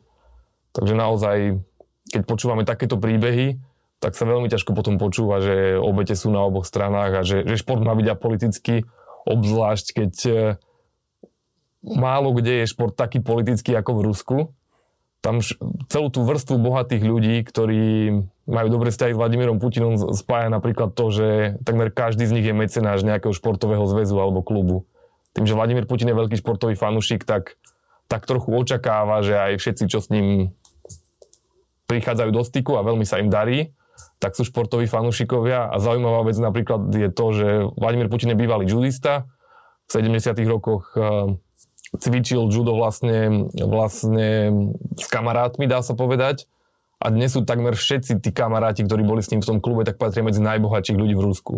Takže 0.74 0.94
naozaj, 0.98 1.62
keď 2.10 2.22
počúvame 2.26 2.66
takéto 2.66 2.98
príbehy, 2.98 3.62
tak 4.02 4.18
sa 4.18 4.26
veľmi 4.26 4.50
ťažko 4.50 4.74
potom 4.74 4.98
počúva, 4.98 5.38
že 5.38 5.78
obete 5.78 6.18
sú 6.18 6.34
na 6.34 6.42
oboch 6.42 6.66
stranách 6.66 7.12
a 7.14 7.22
že, 7.22 7.46
že 7.46 7.54
šport 7.54 7.78
má 7.86 7.94
byť 7.94 8.06
apolitický, 8.10 8.82
obzvlášť 9.22 9.86
keď 9.94 10.12
e, 10.26 10.32
málo 11.86 12.34
kde 12.34 12.62
je 12.62 12.70
šport 12.70 12.94
taký 12.98 13.22
politický 13.22 13.78
ako 13.78 14.02
v 14.02 14.04
Rusku. 14.10 14.36
Tam 15.22 15.38
celú 15.86 16.10
tú 16.10 16.26
vrstvu 16.26 16.58
bohatých 16.58 17.02
ľudí, 17.06 17.46
ktorí 17.46 18.10
majú 18.50 18.68
dobré 18.68 18.90
vzťahy 18.90 19.14
s 19.14 19.20
Vladimírom 19.22 19.62
Putinom, 19.62 19.94
spája 20.18 20.50
napríklad 20.50 20.98
to, 20.98 21.14
že 21.14 21.28
takmer 21.62 21.94
každý 21.94 22.26
z 22.26 22.34
nich 22.34 22.46
je 22.46 22.50
mecenáš 22.50 23.06
nejakého 23.06 23.30
športového 23.30 23.86
zväzu 23.86 24.18
alebo 24.18 24.42
klubu. 24.42 24.82
Tým, 25.30 25.46
že 25.46 25.54
Vladimír 25.54 25.86
Putin 25.86 26.10
je 26.10 26.18
veľký 26.18 26.42
športový 26.42 26.74
fanúšik, 26.74 27.22
tak, 27.22 27.54
tak 28.10 28.26
trochu 28.26 28.50
očakáva, 28.50 29.22
že 29.22 29.38
aj 29.38 29.62
všetci, 29.62 29.84
čo 29.86 30.02
s 30.02 30.10
ním 30.10 30.50
prichádzajú 31.86 32.30
do 32.34 32.42
styku 32.42 32.74
a 32.74 32.82
veľmi 32.82 33.06
sa 33.06 33.22
im 33.22 33.30
darí, 33.30 33.70
tak 34.18 34.34
sú 34.34 34.42
športoví 34.42 34.90
fanúšikovia 34.90 35.70
a 35.70 35.76
zaujímavá 35.78 36.26
vec 36.26 36.36
napríklad 36.42 36.90
je 36.90 37.08
to, 37.14 37.26
že 37.30 37.48
Vladimír 37.78 38.10
Putin 38.10 38.34
je 38.34 38.42
bývalý 38.42 38.66
judista, 38.66 39.30
v 39.92 40.08
70. 40.08 40.32
rokoch 40.48 40.94
eh, 40.96 41.36
cvičil 41.96 42.48
judo 42.48 42.72
vlastne, 42.76 43.48
vlastne 43.56 44.28
s 44.96 45.06
kamarátmi, 45.08 45.68
dá 45.68 45.84
sa 45.84 45.92
povedať. 45.92 46.48
A 47.02 47.10
dnes 47.10 47.34
sú 47.34 47.42
takmer 47.42 47.74
všetci 47.74 48.22
tí 48.22 48.30
kamaráti, 48.30 48.86
ktorí 48.86 49.02
boli 49.02 49.20
s 49.26 49.30
ním 49.34 49.42
v 49.42 49.48
tom 49.48 49.58
klube, 49.58 49.82
tak 49.82 49.98
patria 49.98 50.22
medzi 50.22 50.38
najbohatších 50.38 50.96
ľudí 50.96 51.18
v 51.18 51.24
Rusku. 51.26 51.54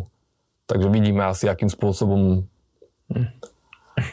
Takže 0.65 0.89
vidíme 0.89 1.29
asi, 1.29 1.47
akým 1.47 1.69
spôsobom 1.69 2.49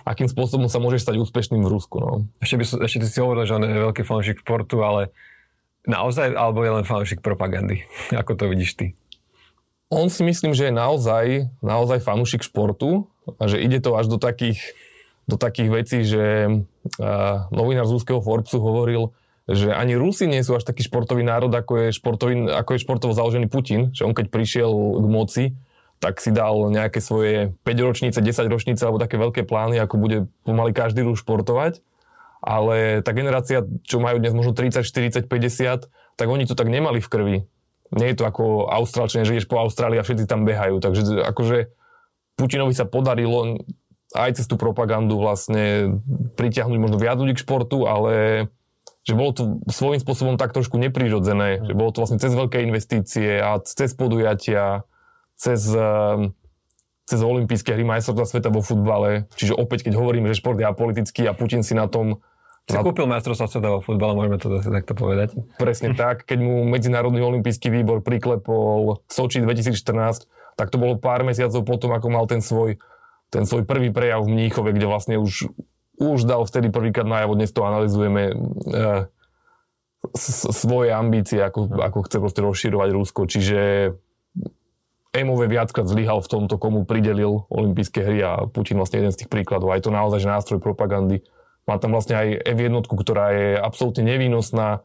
akým 0.06 0.30
spôsobom 0.30 0.70
sa 0.70 0.78
môžeš 0.78 1.10
stať 1.10 1.16
úspešným 1.18 1.64
v 1.66 1.72
Rusku. 1.72 1.98
No. 1.98 2.12
Ešte, 2.44 2.56
by, 2.60 2.66
ešte 2.86 3.00
ty 3.02 3.08
si 3.08 3.20
hovoril, 3.22 3.50
že 3.50 3.56
on 3.58 3.66
je 3.66 3.86
veľký 3.90 4.04
fanúšik 4.06 4.44
športu, 4.46 4.84
ale 4.86 5.10
naozaj, 5.90 6.38
alebo 6.38 6.62
je 6.62 6.72
len 6.82 6.86
fanúšik 6.86 7.26
propagandy? 7.26 7.86
Ako 8.22 8.38
to 8.38 8.52
vidíš 8.52 8.78
ty? 8.78 8.86
On 9.92 10.08
si 10.08 10.24
myslím, 10.24 10.56
že 10.56 10.72
je 10.72 10.74
naozaj, 10.74 11.52
naozaj 11.60 12.00
fanúšik 12.00 12.48
športu 12.48 13.12
a 13.42 13.44
že 13.52 13.60
ide 13.60 13.84
to 13.84 13.92
až 14.00 14.08
do 14.08 14.16
takých, 14.16 14.64
do 15.30 15.36
takých 15.38 15.70
vecí, 15.70 16.04
že 16.06 16.50
novinár 17.54 17.86
z 17.86 17.96
úzkeho 17.98 18.20
Forbesu 18.22 18.58
hovoril, 18.58 19.14
že 19.50 19.74
ani 19.74 19.98
Rusi 19.98 20.30
nie 20.30 20.42
sú 20.46 20.56
až 20.56 20.64
taký 20.64 20.86
športový 20.86 21.26
národ, 21.26 21.52
ako 21.52 21.88
je, 21.88 21.88
športový, 21.92 22.48
ako 22.50 22.70
je 22.78 22.84
športovo 22.84 23.12
založený 23.12 23.50
Putin, 23.50 23.92
že 23.92 24.06
on 24.06 24.14
keď 24.14 24.30
prišiel 24.30 24.72
k 24.74 25.06
moci, 25.10 25.46
tak 26.02 26.18
si 26.18 26.34
dal 26.34 26.74
nejaké 26.74 26.98
svoje 26.98 27.54
5 27.62 27.88
ročnice, 27.88 28.18
10 28.18 28.50
ročnice 28.50 28.82
alebo 28.82 28.98
také 28.98 29.22
veľké 29.22 29.46
plány, 29.46 29.78
ako 29.78 29.96
bude 30.02 30.18
pomaly 30.42 30.74
každý 30.74 31.06
rúž 31.06 31.22
športovať. 31.22 31.82
Ale 32.42 33.06
tá 33.06 33.14
generácia, 33.14 33.62
čo 33.86 34.02
majú 34.02 34.18
dnes 34.18 34.34
možno 34.34 34.58
30, 34.58 34.82
40, 34.82 35.30
50, 35.30 35.94
tak 36.18 36.26
oni 36.26 36.50
to 36.50 36.58
tak 36.58 36.74
nemali 36.74 36.98
v 36.98 37.12
krvi. 37.12 37.38
Nie 37.94 38.14
je 38.14 38.18
to 38.18 38.26
ako 38.26 38.66
Austrálčania, 38.66 39.30
že 39.30 39.38
ideš 39.38 39.52
po 39.52 39.62
Austrálii 39.62 40.02
a 40.02 40.06
všetci 40.06 40.26
tam 40.26 40.42
behajú. 40.42 40.82
Takže 40.82 41.22
akože 41.22 41.70
Putinovi 42.34 42.74
sa 42.74 42.90
podarilo 42.90 43.62
aj 44.16 44.42
cez 44.42 44.46
tú 44.48 44.60
propagandu 44.60 45.16
vlastne 45.16 45.98
pritiahnuť 46.36 46.80
možno 46.80 46.98
viac 47.00 47.18
ľudí 47.20 47.38
k 47.38 47.44
športu, 47.44 47.88
ale 47.88 48.48
že 49.02 49.18
bolo 49.18 49.32
to 49.34 49.44
svojím 49.72 49.98
spôsobom 49.98 50.36
tak 50.38 50.54
trošku 50.54 50.78
neprirodzené, 50.78 51.66
že 51.66 51.74
bolo 51.74 51.90
to 51.90 52.06
vlastne 52.06 52.22
cez 52.22 52.36
veľké 52.38 52.62
investície 52.62 53.42
a 53.42 53.58
cez 53.64 53.98
podujatia 53.98 54.86
cez, 55.42 55.62
ehm, 55.74 56.38
cez 57.10 57.20
olympijské 57.26 57.74
hry 57.74 57.82
majstrovstva 57.82 58.30
sveta 58.30 58.50
vo 58.54 58.62
futbale. 58.62 59.26
Čiže 59.34 59.58
opäť, 59.58 59.90
keď 59.90 59.98
hovoríme, 59.98 60.30
že 60.30 60.38
šport 60.38 60.62
je 60.62 60.70
apolitický 60.70 61.26
a 61.26 61.34
Putin 61.34 61.66
si 61.66 61.74
na 61.74 61.90
tom 61.90 62.22
si 62.70 62.78
na... 62.78 62.86
kúpil 62.86 63.10
majstrovstva 63.10 63.50
sveta 63.50 63.70
vo 63.74 63.82
futbale, 63.82 64.14
môžeme 64.14 64.38
to 64.38 64.62
takto 64.62 64.94
povedať. 64.94 65.34
Presne 65.58 65.98
tak. 66.02 66.30
Keď 66.30 66.38
mu 66.38 66.62
Medzinárodný 66.70 67.26
olimpijský 67.26 67.74
výbor 67.74 68.06
priklepol 68.06 69.02
Soči 69.10 69.42
2014, 69.42 70.30
tak 70.62 70.70
to 70.70 70.78
bolo 70.78 71.02
pár 71.02 71.26
mesiacov 71.26 71.66
potom, 71.66 71.90
ako 71.90 72.08
mal 72.14 72.30
ten 72.30 72.38
svoj, 72.38 72.78
ten 73.32 73.48
svoj 73.48 73.64
prvý 73.64 73.96
prejav 73.96 74.28
v 74.28 74.36
Mníchove, 74.36 74.76
kde 74.76 74.86
vlastne 74.86 75.16
už, 75.16 75.48
už 75.98 76.28
dal 76.28 76.44
vtedy 76.44 76.68
prvýkrát 76.68 77.08
najavo, 77.08 77.40
dnes 77.40 77.56
to 77.56 77.64
analizujeme, 77.64 78.22
e, 78.28 78.34
svoje 80.52 80.90
ambície, 80.92 81.40
ako, 81.40 81.78
ako 81.80 82.00
chce 82.10 82.18
proste 82.20 82.42
rozširovať 82.44 82.90
Rusko. 82.92 83.22
Čiže 83.30 83.60
MOV 85.12 85.42
viackrát 85.46 85.86
zlyhal 85.86 86.24
v 86.24 86.32
tomto, 86.32 86.56
komu 86.58 86.84
pridelil 86.88 87.46
olympijské 87.48 88.02
hry 88.02 88.20
a 88.24 88.32
Putin 88.50 88.82
vlastne 88.82 89.06
jeden 89.06 89.14
z 89.14 89.24
tých 89.24 89.32
príkladov. 89.32 89.72
Aj 89.72 89.84
to 89.84 89.94
naozaj, 89.94 90.24
že 90.24 90.34
nástroj 90.34 90.60
propagandy. 90.60 91.22
Má 91.70 91.78
tam 91.78 91.94
vlastne 91.94 92.18
aj 92.18 92.28
F1, 92.50 92.74
ktorá 92.90 93.26
je 93.32 93.48
absolútne 93.62 94.04
nevýnosná, 94.08 94.82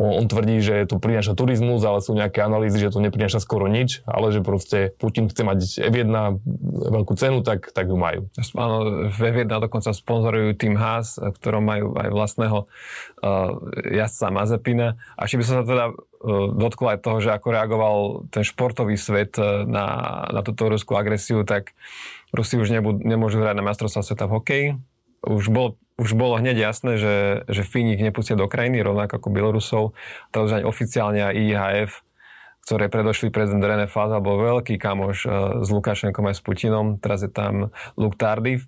on 0.00 0.24
tvrdí, 0.26 0.58
že 0.64 0.88
to 0.88 0.96
prináša 0.96 1.36
turizmus, 1.36 1.84
ale 1.84 2.00
sú 2.00 2.16
nejaké 2.16 2.42
analýzy, 2.42 2.80
že 2.80 2.90
to 2.90 3.04
neprináša 3.04 3.38
skoro 3.44 3.68
nič, 3.68 4.00
ale 4.08 4.32
že 4.32 4.40
proste 4.40 4.96
Putin 4.96 5.28
chce 5.28 5.42
mať 5.44 5.58
F1 5.92 6.08
veľkú 6.90 7.12
cenu, 7.14 7.44
tak, 7.44 7.70
tak 7.70 7.92
ju 7.92 7.96
majú. 8.00 8.26
Áno, 8.56 9.08
F1 9.12 9.46
dokonca 9.46 9.92
sponzorujú 9.92 10.56
tým 10.56 10.74
Haas, 10.80 11.20
ktorom 11.20 11.62
majú 11.62 11.86
aj 11.94 12.08
vlastného 12.08 12.58
uh, 12.64 13.50
jazdca 13.92 14.26
Mazepina. 14.32 14.88
A 15.14 15.28
či 15.28 15.36
by 15.38 15.44
som 15.44 15.54
sa 15.60 15.64
teda 15.68 15.86
uh, 15.92 15.96
dotkol 16.50 16.96
aj 16.96 17.04
toho, 17.04 17.18
že 17.20 17.30
ako 17.30 17.48
reagoval 17.52 17.96
ten 18.32 18.42
športový 18.42 18.96
svet 18.96 19.36
uh, 19.38 19.68
na, 19.68 19.86
na 20.32 20.40
túto 20.40 20.66
ruskú 20.66 20.96
agresiu, 20.96 21.44
tak 21.44 21.76
Rusi 22.32 22.56
už 22.56 22.72
nebud, 22.72 23.04
nemôžu 23.04 23.44
hrať 23.44 23.60
na 23.60 23.64
majstrovstvá 23.64 24.00
sveta 24.00 24.24
v 24.24 24.34
hokeji. 24.40 24.66
Už 25.22 25.52
bol 25.52 25.76
už 26.02 26.18
bolo 26.18 26.34
hneď 26.42 26.58
jasné, 26.58 26.98
že, 26.98 27.46
že 27.46 27.62
Fíni 27.62 27.94
ich 27.94 28.02
nepustia 28.02 28.34
do 28.34 28.50
krajiny, 28.50 28.82
rovnako 28.82 29.22
ako 29.22 29.28
Bielorusov. 29.30 29.84
Už 30.34 30.58
aj 30.58 30.66
oficiálne 30.66 31.22
aj 31.22 31.34
IHF, 31.38 31.92
ktoré 32.66 32.90
predošli 32.90 33.30
prezident 33.30 33.62
René 33.62 33.86
Faza, 33.86 34.18
bol 34.18 34.42
veľký 34.42 34.82
kamoš 34.82 35.18
uh, 35.26 35.32
s 35.62 35.68
Lukašenkom 35.70 36.26
aj 36.26 36.34
s 36.38 36.42
Putinom. 36.42 36.98
Teraz 36.98 37.22
je 37.22 37.30
tam 37.30 37.70
Luke 37.94 38.18
Tardiv, 38.18 38.66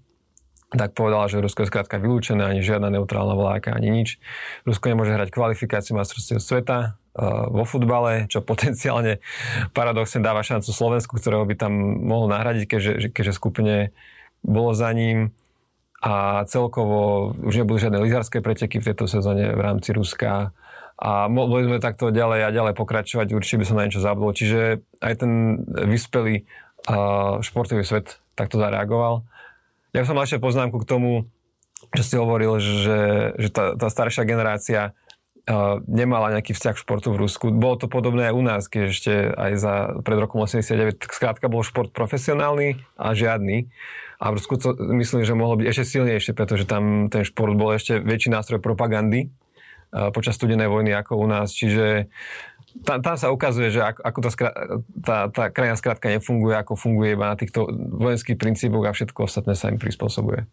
tak 0.74 0.94
povedal, 0.94 1.26
že 1.30 1.42
Rusko 1.42 1.66
je 1.66 1.70
skrátka 1.70 2.02
vylúčené, 2.02 2.42
ani 2.42 2.62
žiadna 2.62 2.90
neutrálna 2.94 3.34
vláka, 3.34 3.74
ani 3.74 3.90
nič. 3.90 4.22
Rusko 4.66 4.90
nemôže 4.90 5.14
hrať 5.14 5.30
kvalifikáciu 5.30 5.94
majstrovstiev 5.98 6.38
sveta 6.38 6.78
uh, 6.94 7.50
vo 7.50 7.66
futbale, 7.66 8.30
čo 8.30 8.42
potenciálne 8.42 9.22
paradoxne 9.74 10.22
dáva 10.22 10.42
šancu 10.46 10.70
Slovensku, 10.70 11.18
ktorého 11.18 11.46
by 11.46 11.54
tam 11.58 11.74
mohol 12.06 12.30
nahradiť, 12.30 12.64
keďže, 12.66 12.92
keďže 13.10 13.32
skupine 13.34 13.74
bolo 14.42 14.74
za 14.74 14.90
ním 14.90 15.34
a 16.04 16.44
celkovo 16.44 17.32
už 17.32 17.64
nebudú 17.64 17.80
žiadne 17.80 17.96
lyžarské 17.96 18.44
preteky 18.44 18.76
v 18.76 18.92
tejto 18.92 19.08
sezóne 19.08 19.56
v 19.56 19.60
rámci 19.64 19.96
Ruska 19.96 20.52
a 21.00 21.26
mohli 21.32 21.64
sme 21.64 21.80
takto 21.80 22.12
ďalej 22.12 22.44
a 22.44 22.54
ďalej 22.54 22.74
pokračovať, 22.76 23.32
určite 23.32 23.64
by 23.64 23.66
som 23.66 23.76
na 23.80 23.88
niečo 23.88 24.04
zabudol. 24.04 24.36
Čiže 24.36 24.84
aj 25.00 25.14
ten 25.16 25.32
vyspelý 25.64 26.44
športový 27.40 27.82
svet 27.88 28.20
takto 28.36 28.60
zareagoval. 28.60 29.24
Ja 29.96 30.04
som 30.04 30.20
mal 30.20 30.28
ešte 30.28 30.44
poznámku 30.44 30.84
k 30.84 30.90
tomu, 30.90 31.24
čo 31.96 32.02
si 32.04 32.14
hovoril, 32.20 32.60
že, 32.60 33.32
že 33.40 33.48
tá, 33.48 33.72
tá 33.74 33.88
staršia 33.88 34.28
generácia 34.28 34.92
nemala 35.84 36.32
nejaký 36.32 36.56
vzťah 36.56 36.72
k 36.72 36.82
športu 36.82 37.12
v 37.12 37.20
Rusku. 37.20 37.52
Bolo 37.52 37.76
to 37.76 37.86
podobné 37.88 38.32
aj 38.32 38.34
u 38.34 38.42
nás, 38.44 38.62
keď 38.64 38.82
ešte 38.88 39.12
aj 39.28 39.52
za, 39.60 39.74
pred 40.00 40.16
rokom 40.16 40.40
89, 40.40 41.04
skrátka 41.12 41.52
bol 41.52 41.60
šport 41.60 41.92
profesionálny 41.92 42.80
a 42.96 43.12
žiadny. 43.12 43.68
A 44.24 44.32
v 44.32 44.40
Rusku 44.40 44.56
to 44.56 44.72
myslím, 44.96 45.20
že 45.20 45.36
mohlo 45.36 45.60
byť 45.60 45.68
ešte 45.68 45.84
silnejšie, 45.84 46.32
pretože 46.32 46.64
tam 46.64 47.12
ten 47.12 47.28
šport 47.28 47.52
bol 47.52 47.76
ešte 47.76 48.00
väčší 48.00 48.32
nástroj 48.32 48.64
propagandy 48.64 49.28
počas 50.16 50.40
studenej 50.40 50.66
vojny 50.66 50.96
ako 50.96 51.20
u 51.20 51.26
nás. 51.28 51.52
Čiže 51.52 52.08
tam, 52.82 53.04
tam 53.04 53.14
sa 53.14 53.30
ukazuje, 53.30 53.70
že 53.70 53.84
ako, 53.84 54.00
ako 54.02 54.18
tá, 54.24 54.30
tá, 55.04 55.16
tá 55.30 55.44
krajina 55.52 55.78
skrátka 55.78 56.10
nefunguje, 56.10 56.56
ako 56.58 56.74
funguje 56.74 57.14
iba 57.14 57.30
na 57.30 57.38
týchto 57.38 57.70
vojenských 58.00 58.40
princípoch 58.40 58.82
a 58.88 58.96
všetko 58.96 59.28
ostatné 59.28 59.54
sa 59.54 59.70
im 59.70 59.78
prispôsobuje. 59.78 60.48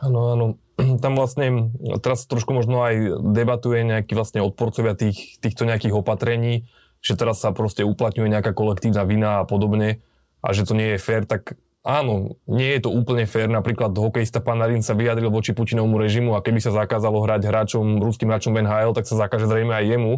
Áno, 0.00 0.20
áno. 0.32 0.46
Tam 1.04 1.12
vlastne 1.18 1.74
teraz 2.00 2.24
trošku 2.24 2.56
možno 2.56 2.80
aj 2.80 3.20
debatuje 3.34 3.84
nejaký 3.84 4.16
vlastne 4.16 4.40
odporcovia 4.40 4.96
tých, 4.96 5.42
týchto 5.44 5.68
nejakých 5.68 5.92
opatrení, 5.92 6.64
že 7.02 7.18
teraz 7.18 7.42
sa 7.42 7.50
proste 7.50 7.82
uplatňuje 7.82 8.30
nejaká 8.30 8.54
kolektívna 8.54 9.02
vina 9.02 9.42
a 9.42 9.44
podobne 9.44 9.98
a 10.38 10.54
že 10.54 10.62
to 10.62 10.78
nie 10.78 10.94
je 10.94 11.02
fér, 11.02 11.26
tak 11.26 11.58
áno, 11.82 12.38
nie 12.46 12.78
je 12.78 12.86
to 12.86 12.90
úplne 12.90 13.26
fér. 13.26 13.50
Napríklad 13.50 13.94
hokejista 13.94 14.38
Panarin 14.38 14.82
sa 14.86 14.94
vyjadril 14.94 15.30
voči 15.30 15.54
Putinovmu 15.54 15.98
režimu 15.98 16.38
a 16.38 16.42
keby 16.42 16.62
sa 16.62 16.74
zakázalo 16.74 17.22
hrať 17.22 17.42
hráčom, 17.46 18.02
ruským 18.02 18.30
hráčom 18.30 18.54
NHL, 18.54 18.94
tak 18.94 19.06
sa 19.06 19.18
zakáže 19.18 19.50
zrejme 19.50 19.74
aj 19.74 19.84
jemu, 19.86 20.12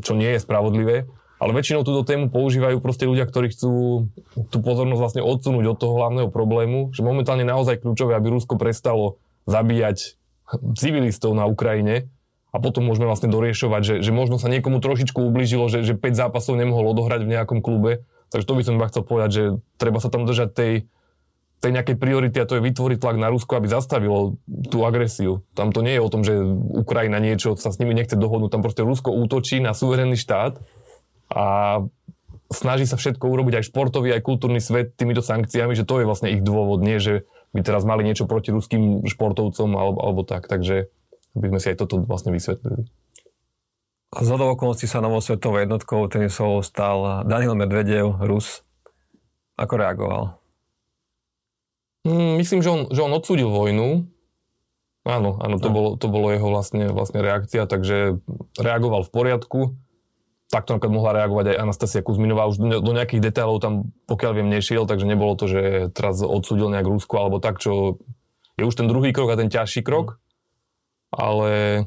čo 0.00 0.14
nie 0.14 0.30
je 0.34 0.42
spravodlivé. 0.42 1.10
Ale 1.36 1.52
väčšinou 1.52 1.84
túto 1.84 2.00
tému 2.00 2.32
používajú 2.32 2.80
proste 2.80 3.04
ľudia, 3.04 3.28
ktorí 3.28 3.52
chcú 3.52 4.08
tú 4.48 4.58
pozornosť 4.64 5.00
vlastne 5.00 5.22
odsunúť 5.22 5.64
od 5.68 5.76
toho 5.76 5.94
hlavného 6.00 6.28
problému, 6.32 6.96
že 6.96 7.04
momentálne 7.04 7.44
naozaj 7.44 7.84
kľúčové, 7.84 8.16
aby 8.16 8.32
Rusko 8.32 8.56
prestalo 8.56 9.20
zabíjať 9.44 10.16
civilistov 10.80 11.36
na 11.36 11.44
Ukrajine 11.44 12.08
a 12.54 12.56
potom 12.56 12.88
môžeme 12.88 13.04
vlastne 13.04 13.28
doriešovať, 13.28 13.82
že, 13.84 13.94
že 14.00 14.12
možno 14.16 14.40
sa 14.40 14.48
niekomu 14.48 14.80
trošičku 14.80 15.20
ublížilo, 15.20 15.68
že, 15.68 15.84
že 15.84 15.92
5 15.92 16.16
zápasov 16.16 16.56
nemohol 16.56 16.88
odohrať 16.96 17.28
v 17.28 17.32
nejakom 17.36 17.60
klube, 17.60 18.08
Takže 18.30 18.46
to 18.46 18.56
by 18.58 18.62
som 18.66 18.76
iba 18.76 18.90
chcel 18.90 19.02
povedať, 19.06 19.30
že 19.30 19.44
treba 19.78 20.02
sa 20.02 20.10
tam 20.10 20.26
držať 20.26 20.50
tej, 20.52 20.72
tej 21.62 21.70
nejakej 21.72 21.96
priority 21.96 22.36
a 22.42 22.48
to 22.48 22.58
je 22.58 22.66
vytvoriť 22.66 22.98
tlak 23.00 23.16
na 23.16 23.30
Rusko, 23.32 23.56
aby 23.56 23.70
zastavilo 23.70 24.36
tú 24.68 24.82
agresiu. 24.82 25.46
Tam 25.54 25.70
to 25.70 25.80
nie 25.80 25.96
je 25.96 26.04
o 26.04 26.12
tom, 26.12 26.22
že 26.26 26.36
Ukrajina 26.74 27.22
niečo 27.22 27.54
sa 27.56 27.70
s 27.70 27.78
nimi 27.78 27.94
nechce 27.94 28.18
dohodnúť. 28.18 28.52
Tam 28.52 28.62
proste 28.66 28.82
Rusko 28.84 29.14
útočí 29.14 29.62
na 29.62 29.72
suverénny 29.72 30.18
štát 30.18 30.58
a 31.32 31.46
snaží 32.50 32.86
sa 32.86 32.98
všetko 32.98 33.26
urobiť 33.26 33.62
aj 33.62 33.68
športový, 33.70 34.14
aj 34.14 34.22
kultúrny 34.22 34.62
svet 34.62 34.94
týmito 34.94 35.22
sankciami, 35.22 35.74
že 35.74 35.86
to 35.86 36.02
je 36.02 36.08
vlastne 36.08 36.30
ich 36.30 36.42
dôvod, 36.42 36.82
nie 36.82 37.02
že 37.02 37.26
by 37.54 37.62
teraz 37.64 37.82
mali 37.88 38.04
niečo 38.04 38.28
proti 38.28 38.52
ruským 38.52 39.06
športovcom 39.06 39.70
alebo, 39.74 39.98
alebo 40.02 40.22
tak. 40.22 40.46
Takže 40.46 40.90
by 41.36 41.46
sme 41.52 41.58
si 41.62 41.66
aj 41.72 41.76
toto 41.80 42.02
vlastne 42.04 42.30
vysvetlili. 42.34 42.86
A 44.16 44.24
z 44.24 44.32
okolností 44.32 44.88
sa 44.88 45.04
novou 45.04 45.20
svetovou 45.20 45.60
jednotkou 45.60 46.08
tenisovou 46.08 46.64
stal 46.64 47.28
Daniel 47.28 47.52
Medvedev, 47.52 48.16
Rus. 48.24 48.64
Ako 49.60 49.76
reagoval? 49.76 50.40
Mm, 52.08 52.40
myslím, 52.40 52.64
že 52.64 52.72
on, 52.72 52.80
že 52.88 53.04
on 53.04 53.12
odsúdil 53.12 53.52
vojnu 53.52 54.08
Áno, 55.06 55.38
áno, 55.38 55.62
to, 55.62 55.70
bolo, 55.70 55.94
to 55.94 56.10
bolo 56.10 56.34
jeho 56.34 56.50
vlastne, 56.50 56.90
vlastne 56.90 57.22
reakcia, 57.22 57.70
takže 57.70 58.18
reagoval 58.58 59.06
v 59.06 59.14
poriadku. 59.14 59.60
Takto 60.50 60.74
napríklad 60.74 60.94
mohla 60.98 61.14
reagovať 61.14 61.54
aj 61.54 61.60
Anastasia 61.62 62.02
Kuzminová. 62.02 62.50
Už 62.50 62.58
do, 62.58 62.82
do 62.82 62.90
nejakých 62.90 63.30
detailov 63.30 63.62
tam, 63.62 63.94
pokiaľ 64.10 64.32
viem, 64.34 64.50
nešiel, 64.50 64.82
takže 64.82 65.06
nebolo 65.06 65.38
to, 65.38 65.46
že 65.46 65.94
teraz 65.94 66.18
odsúdil 66.26 66.74
nejak 66.74 66.90
Rusko 66.90 67.22
alebo 67.22 67.38
tak, 67.38 67.62
čo 67.62 68.02
je 68.58 68.66
už 68.66 68.74
ten 68.74 68.90
druhý 68.90 69.14
krok 69.14 69.30
a 69.30 69.38
ten 69.38 69.46
ťažší 69.46 69.86
krok. 69.86 70.18
Ale 71.14 71.86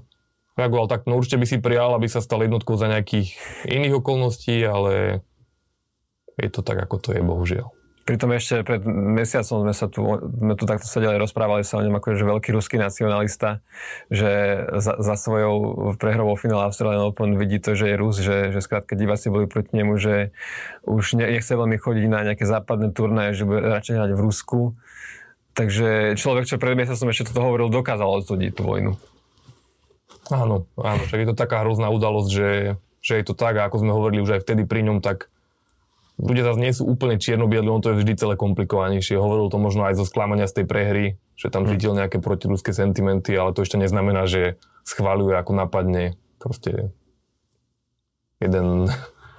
reagoval 0.60 0.92
tak, 0.92 1.08
no 1.08 1.16
určite 1.16 1.40
by 1.40 1.48
si 1.48 1.58
prijal, 1.64 1.96
aby 1.96 2.12
sa 2.12 2.20
stal 2.20 2.44
jednotkou 2.44 2.76
za 2.76 2.92
nejakých 2.92 3.40
iných 3.72 4.04
okolností, 4.04 4.60
ale 4.68 5.24
je 6.36 6.50
to 6.52 6.60
tak, 6.60 6.80
ako 6.84 7.00
to 7.00 7.10
je, 7.16 7.24
bohužiaľ. 7.24 7.72
Pritom 8.10 8.34
ešte 8.34 8.66
pred 8.66 8.82
mesiacom 8.90 9.70
sme 9.70 9.74
sa 9.76 9.86
tu, 9.86 10.02
sme 10.02 10.58
tu 10.58 10.66
takto 10.66 10.90
sedeli, 10.90 11.22
rozprávali 11.22 11.62
sa 11.62 11.78
o 11.78 11.86
ňom 11.86 12.02
ako 12.02 12.18
že 12.18 12.26
veľký 12.26 12.50
ruský 12.58 12.82
nacionalista, 12.82 13.62
že 14.10 14.66
za, 14.82 14.98
za 14.98 15.14
svojou 15.14 15.94
prehrou 16.02 16.34
vo 16.34 16.38
finále 16.40 16.66
Australian 16.66 17.06
Open 17.06 17.38
vidí 17.38 17.62
to, 17.62 17.78
že 17.78 17.94
je 17.94 17.96
Rus, 18.02 18.18
že, 18.18 18.50
že 18.50 18.66
skrátka 18.66 18.98
diváci 18.98 19.30
boli 19.30 19.46
proti 19.46 19.78
nemu, 19.78 19.94
že 20.02 20.34
už 20.90 21.22
nechce 21.22 21.54
veľmi 21.54 21.78
chodiť 21.78 22.06
na 22.10 22.26
nejaké 22.26 22.50
západné 22.50 22.98
turné, 22.98 23.38
že 23.38 23.46
bude 23.46 23.62
radšej 23.62 24.02
hrať 24.02 24.12
v 24.18 24.24
Rusku. 24.26 24.60
Takže 25.54 26.18
človek, 26.18 26.50
čo 26.50 26.58
pred 26.58 26.74
mesiacom 26.74 27.14
ešte 27.14 27.30
toto 27.30 27.46
hovoril, 27.46 27.70
dokázal 27.70 28.10
odsúdiť 28.10 28.58
tú 28.58 28.66
vojnu. 28.66 28.98
Áno, 30.30 30.70
áno, 30.78 31.02
však 31.10 31.20
je 31.26 31.30
to 31.34 31.38
taká 31.38 31.66
hrozná 31.66 31.90
udalosť, 31.90 32.30
že, 32.30 32.50
že 33.02 33.14
je 33.18 33.26
to 33.26 33.34
tak, 33.34 33.58
a 33.58 33.66
ako 33.66 33.82
sme 33.82 33.92
hovorili 33.94 34.22
už 34.22 34.38
aj 34.38 34.42
vtedy 34.46 34.64
pri 34.66 34.86
ňom, 34.86 35.02
tak 35.02 35.34
ľudia 36.22 36.46
zase 36.46 36.60
nie 36.62 36.74
sú 36.76 36.86
úplne 36.86 37.18
čierno-biedli, 37.18 37.72
on 37.72 37.82
to 37.82 37.96
je 37.96 38.00
vždy 38.04 38.14
celé 38.20 38.36
komplikovanejšie. 38.38 39.18
Hovoril 39.18 39.50
to 39.50 39.58
možno 39.58 39.88
aj 39.90 39.98
zo 39.98 40.06
sklamania 40.06 40.46
z 40.46 40.62
tej 40.62 40.66
prehry, 40.70 41.06
že 41.40 41.50
tam 41.50 41.66
hm. 41.66 41.70
cítil 41.74 41.98
nejaké 41.98 42.22
protiruské 42.22 42.76
sentimenty, 42.76 43.34
ale 43.34 43.56
to 43.56 43.66
ešte 43.66 43.82
neznamená, 43.82 44.30
že 44.30 44.62
schváľuje, 44.86 45.34
ako 45.40 45.52
napadne 45.58 46.20
proste 46.38 46.94
jeden, 48.38 48.86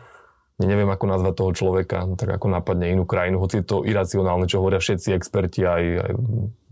neviem 0.59 0.91
ako 0.91 1.05
nazvať 1.07 1.35
toho 1.39 1.51
človeka, 1.55 1.99
tak 2.19 2.35
ako 2.35 2.51
napadne 2.51 2.91
inú 2.91 3.07
krajinu, 3.07 3.39
hoci 3.39 3.63
je 3.63 3.67
to 3.69 3.87
iracionálne, 3.87 4.51
čo 4.51 4.59
hovoria 4.59 4.83
všetci 4.83 5.15
experti, 5.15 5.63
aj, 5.63 5.83
aj 6.03 6.13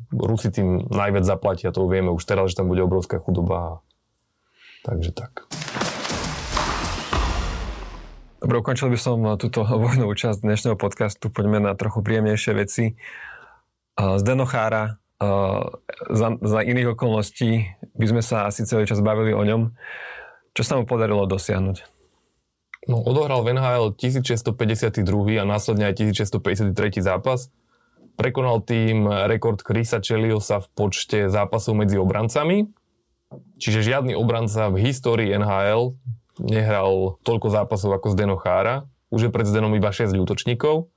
Rusi 0.08 0.48
tým 0.48 0.88
najviac 0.88 1.28
zaplatia, 1.28 1.68
to 1.68 1.84
vieme 1.84 2.08
už 2.08 2.24
teraz, 2.24 2.56
že 2.56 2.64
tam 2.64 2.72
bude 2.72 2.80
obrovská 2.80 3.20
chudoba. 3.20 3.84
Takže 4.88 5.12
tak. 5.12 5.44
Dobre, 8.40 8.56
ukončil 8.64 8.88
by 8.88 8.96
som 8.98 9.20
eh, 9.28 9.36
túto 9.36 9.60
vojnovú 9.84 10.16
časť 10.16 10.40
dnešného 10.40 10.80
podcastu. 10.80 11.28
Poďme 11.28 11.60
na 11.60 11.76
trochu 11.76 12.00
príjemnejšie 12.00 12.52
veci. 12.56 12.96
Z 13.98 14.22
Denochára, 14.24 14.96
eh, 15.20 15.62
za, 16.08 16.28
za 16.40 16.60
iných 16.64 16.96
okolností 16.96 17.68
by 18.00 18.06
sme 18.08 18.22
sa 18.24 18.48
asi 18.48 18.64
celý 18.64 18.88
čas 18.88 19.04
bavili 19.04 19.36
o 19.36 19.44
ňom. 19.44 19.76
Čo 20.56 20.62
sa 20.64 20.80
mu 20.80 20.88
podarilo 20.88 21.28
dosiahnuť? 21.28 21.84
No, 22.88 23.04
odohral 23.04 23.44
v 23.44 23.60
NHL 23.60 23.92
1652 24.00 25.04
a 25.36 25.44
následne 25.44 25.84
aj 25.92 26.00
1653 26.16 27.04
zápas. 27.04 27.52
Prekonal 28.16 28.64
tým 28.64 29.04
rekord 29.28 29.60
Chrisa 29.60 30.00
Cheliosa 30.00 30.64
v 30.64 30.66
počte 30.72 31.28
zápasov 31.28 31.76
medzi 31.76 32.00
obrancami. 32.00 32.77
Čiže 33.58 33.84
žiadny 33.84 34.16
obranca 34.16 34.72
v 34.72 34.88
histórii 34.88 35.34
NHL 35.34 35.98
nehral 36.40 37.18
toľko 37.26 37.48
zápasov 37.50 37.90
ako 37.92 38.14
Zdeno 38.14 38.38
Chára. 38.38 38.86
Už 39.10 39.28
je 39.28 39.30
pred 39.32 39.44
Zdenom 39.44 39.74
iba 39.74 39.90
6 39.90 40.14
útočníkov. 40.14 40.88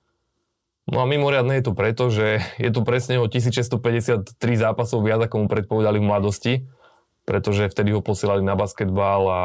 No 0.90 0.98
a 1.00 1.06
mimoriadne 1.06 1.60
je 1.60 1.66
to 1.66 1.74
preto, 1.78 2.10
že 2.10 2.42
je 2.58 2.72
to 2.74 2.82
presne 2.82 3.22
o 3.22 3.30
1653 3.30 4.34
zápasov 4.36 5.00
viac, 5.06 5.22
ako 5.24 5.46
mu 5.46 5.48
predpovedali 5.48 6.02
v 6.02 6.08
mladosti, 6.08 6.54
pretože 7.24 7.70
vtedy 7.70 7.94
ho 7.94 8.02
posielali 8.02 8.42
na 8.42 8.58
basketbal 8.58 9.22
a 9.30 9.42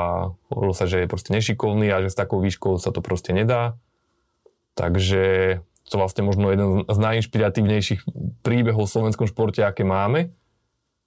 hovorilo 0.51 0.75
sa, 0.75 0.88
že 0.88 1.05
je 1.05 1.11
proste 1.11 1.31
nešikovný 1.37 1.92
a 1.92 2.03
že 2.03 2.11
s 2.11 2.16
takou 2.16 2.40
výškou 2.40 2.81
sa 2.81 2.90
to 2.90 3.05
proste 3.05 3.37
nedá. 3.37 3.77
Takže 4.75 5.61
to 5.87 5.94
vlastne 5.96 6.27
možno 6.27 6.51
jeden 6.51 6.68
z 6.88 6.99
najinšpiratívnejších 6.99 8.01
príbehov 8.42 8.88
v 8.88 8.92
slovenskom 8.92 9.31
športe, 9.31 9.62
aké 9.62 9.87
máme. 9.87 10.35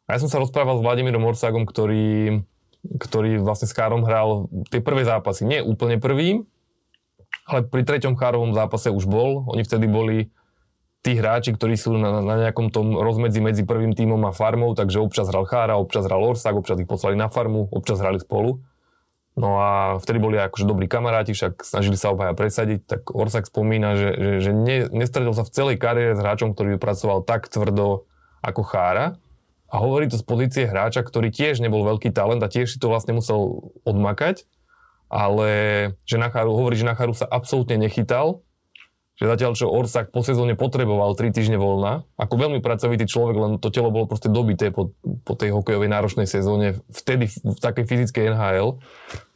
A 0.09 0.17
ja 0.17 0.19
som 0.19 0.27
sa 0.27 0.41
rozprával 0.41 0.81
s 0.81 0.85
Vladimírom 0.85 1.21
Orságom, 1.21 1.69
ktorý 1.69 2.41
ktorý 2.79 3.43
vlastne 3.43 3.67
s 3.67 3.75
Chárom 3.75 4.07
hral 4.07 4.47
tie 4.71 4.79
prvé 4.79 5.03
zápasy. 5.03 5.43
Nie 5.43 5.59
úplne 5.59 5.99
prvý, 5.99 6.47
ale 7.43 7.67
pri 7.67 7.83
treťom 7.83 8.15
Chárovom 8.15 8.55
zápase 8.55 8.87
už 8.87 9.03
bol. 9.09 9.43
Oni 9.51 9.67
vtedy 9.67 9.89
boli 9.89 10.31
tí 11.03 11.15
hráči, 11.15 11.55
ktorí 11.55 11.75
sú 11.79 11.95
na, 11.95 12.23
na 12.23 12.35
nejakom 12.47 12.71
tom 12.71 12.95
rozmedzi 12.95 13.39
medzi 13.39 13.63
prvým 13.63 13.95
tímom 13.95 14.19
a 14.27 14.35
farmou, 14.35 14.75
takže 14.75 14.99
občas 14.99 15.27
hral 15.31 15.47
Chára, 15.47 15.79
občas 15.79 16.07
hral 16.07 16.23
Orsak, 16.23 16.55
občas 16.55 16.79
ich 16.79 16.87
poslali 16.87 17.15
na 17.15 17.31
farmu, 17.31 17.67
občas 17.71 17.99
hrali 17.99 18.19
spolu. 18.19 18.59
No 19.39 19.55
a 19.55 19.95
vtedy 20.03 20.19
boli 20.19 20.35
akože 20.35 20.67
dobrí 20.67 20.91
kamaráti, 20.91 21.31
však 21.31 21.63
snažili 21.63 21.95
sa 21.95 22.11
obaja 22.11 22.35
presadiť, 22.35 22.79
tak 22.83 23.01
Orsak 23.15 23.47
spomína, 23.47 23.95
že, 23.95 24.09
že, 24.11 24.31
že 24.43 24.51
ne, 24.51 24.77
nestretol 24.91 25.31
sa 25.31 25.47
v 25.47 25.53
celej 25.55 25.75
kariére 25.79 26.15
s 26.15 26.19
hráčom, 26.19 26.51
ktorý 26.51 26.75
pracoval 26.75 27.23
tak 27.23 27.47
tvrdo 27.47 28.03
ako 28.43 28.61
Chára. 28.67 29.15
A 29.69 29.75
hovorí 29.77 30.09
to 30.09 30.17
z 30.17 30.25
pozície 30.25 30.63
hráča, 30.65 31.05
ktorý 31.05 31.29
tiež 31.29 31.61
nebol 31.61 31.85
veľký 31.85 32.09
talent 32.09 32.41
a 32.41 32.49
tiež 32.49 32.73
si 32.73 32.77
to 32.81 32.89
vlastne 32.89 33.13
musel 33.13 33.69
odmakať, 33.85 34.49
ale 35.09 35.49
že 36.09 36.17
Nacharu, 36.17 36.53
hovorí, 36.57 36.77
že 36.77 36.89
Nacharu 36.89 37.13
sa 37.13 37.29
absolútne 37.29 37.77
nechytal, 37.77 38.41
že 39.19 39.27
zatiaľ 39.27 39.51
čo 39.53 39.67
Orsak 39.67 40.15
po 40.15 40.23
sezóne 40.23 40.55
potreboval 40.55 41.13
3 41.13 41.35
týždne 41.35 41.59
voľna, 41.59 42.07
ako 42.15 42.33
veľmi 42.39 42.59
pracovitý 42.63 43.05
človek, 43.05 43.35
len 43.35 43.51
to 43.59 43.69
telo 43.69 43.91
bolo 43.91 44.07
proste 44.07 44.31
dobité 44.31 44.71
po, 44.71 44.95
po 45.27 45.33
tej 45.35 45.53
hokejovej 45.53 45.91
náročnej 45.91 46.25
sezóne, 46.25 46.79
vtedy 46.89 47.27
v 47.27 47.59
takej 47.59 47.85
fyzickej 47.85 48.31
NHL, 48.31 48.79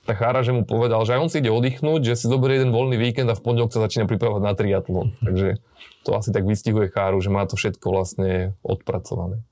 tak 0.04 0.19
Chára, 0.19 0.43
že 0.43 0.52
mu 0.52 0.67
povedal, 0.67 1.04
že 1.08 1.15
aj 1.15 1.19
on 1.19 1.30
si 1.32 1.39
ide 1.39 1.52
oddychnúť, 1.52 2.04
že 2.04 2.15
si 2.15 2.26
zoberie 2.28 2.60
jeden 2.60 2.76
voľný 2.76 3.00
víkend 3.00 3.28
a 3.32 3.38
v 3.38 3.43
pondelok 3.43 3.72
sa 3.72 3.84
začína 3.84 4.04
pripravovať 4.08 4.43
na 4.43 4.54
triatlon. 4.56 5.15
Takže 5.24 5.63
to 6.04 6.10
asi 6.12 6.30
tak 6.36 6.43
vystihuje 6.43 6.91
Cháru, 6.91 7.24
že 7.24 7.32
má 7.32 7.48
to 7.48 7.56
všetko 7.56 7.88
vlastne 7.88 8.52
odpracované 8.63 9.43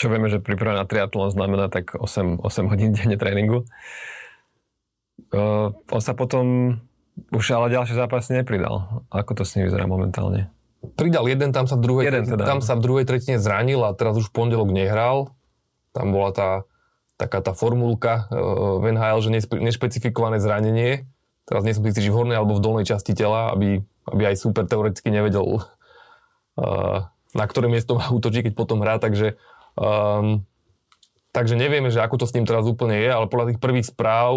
čo 0.00 0.08
vieme, 0.08 0.32
že 0.32 0.40
príprava 0.40 0.80
na 0.80 0.88
triatlon 0.88 1.28
znamená 1.28 1.68
tak 1.68 1.92
8, 1.92 2.40
8 2.40 2.72
hodín 2.72 2.96
denne 2.96 3.20
tréningu. 3.20 3.68
Uh, 5.28 5.76
on 5.92 6.00
sa 6.00 6.16
potom 6.16 6.80
už 7.28 7.44
ale 7.52 7.68
ďalšie 7.68 7.92
zápasy 7.92 8.40
nepridal. 8.40 9.04
Ako 9.12 9.36
to 9.36 9.44
s 9.44 9.60
ním 9.60 9.68
vyzerá 9.68 9.84
momentálne? 9.84 10.48
Pridal 10.96 11.28
jeden, 11.28 11.52
tam 11.52 11.68
sa 11.68 11.76
v 11.76 11.84
druhej, 11.84 12.08
jeden 12.08 12.24
teda. 12.24 12.48
tam 12.48 12.64
sa 12.64 12.72
v 12.72 12.80
druhej 12.80 13.04
tretine 13.04 13.36
zranil 13.36 13.84
a 13.84 13.92
teraz 13.92 14.16
už 14.16 14.32
v 14.32 14.34
pondelok 14.40 14.72
nehral. 14.72 15.36
Tam 15.92 16.16
bola 16.16 16.32
tá 16.32 16.48
taká 17.20 17.44
tá 17.44 17.52
formulka 17.52 18.32
uh, 18.32 18.80
v 18.80 18.96
NHL, 18.96 19.20
že 19.20 19.30
nespe, 19.36 19.60
nešpecifikované 19.60 20.40
zranenie. 20.40 21.04
Teraz 21.44 21.68
nie 21.68 21.76
som 21.76 21.84
si 21.84 22.08
v 22.08 22.16
hornej 22.16 22.40
alebo 22.40 22.56
v 22.56 22.64
dolnej 22.64 22.88
časti 22.88 23.12
tela, 23.12 23.52
aby, 23.52 23.84
aby 24.08 24.22
aj 24.32 24.40
super 24.40 24.64
teoreticky 24.64 25.12
nevedel, 25.12 25.60
uh, 26.56 27.04
na 27.36 27.44
ktoré 27.44 27.68
miesto 27.68 28.00
má 28.00 28.08
útočiť, 28.08 28.48
keď 28.48 28.52
potom 28.56 28.80
hrá. 28.80 28.96
Takže 28.96 29.36
Um, 29.80 30.44
takže 31.32 31.56
nevieme, 31.56 31.88
že 31.88 32.04
ako 32.04 32.20
to 32.20 32.26
s 32.28 32.36
ním 32.36 32.44
teraz 32.44 32.68
úplne 32.68 33.00
je, 33.00 33.08
ale 33.08 33.32
podľa 33.32 33.56
tých 33.56 33.60
prvých 33.64 33.88
správ 33.88 34.36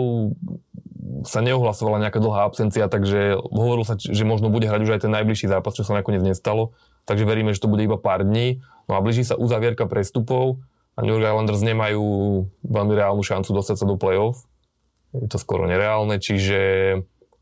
sa 1.28 1.44
neohlasovala 1.44 2.00
nejaká 2.00 2.20
dlhá 2.24 2.48
absencia, 2.48 2.88
takže 2.88 3.36
hovorilo 3.36 3.84
sa, 3.84 4.00
že 4.00 4.24
možno 4.24 4.48
bude 4.48 4.68
hrať 4.68 4.82
už 4.88 4.92
aj 4.96 5.02
ten 5.04 5.12
najbližší 5.12 5.52
zápas, 5.52 5.76
čo 5.76 5.84
sa 5.84 6.00
nakoniec 6.00 6.24
nestalo. 6.24 6.76
Takže 7.04 7.28
veríme, 7.28 7.52
že 7.52 7.60
to 7.60 7.72
bude 7.72 7.84
iba 7.84 8.00
pár 8.00 8.24
dní. 8.24 8.64
No 8.88 8.96
a 8.96 9.04
blíži 9.04 9.28
sa 9.28 9.36
uzavierka 9.36 9.88
prestupov 9.88 10.64
a 10.96 11.04
New 11.04 11.16
York 11.16 11.28
Islanders 11.28 11.64
nemajú 11.64 12.04
veľmi 12.64 12.94
reálnu 12.96 13.24
šancu 13.24 13.52
dostať 13.52 13.76
sa 13.84 13.86
do 13.88 14.00
play-off. 14.00 14.48
Je 15.12 15.28
to 15.28 15.38
skoro 15.40 15.68
nereálne, 15.68 16.20
čiže 16.20 16.60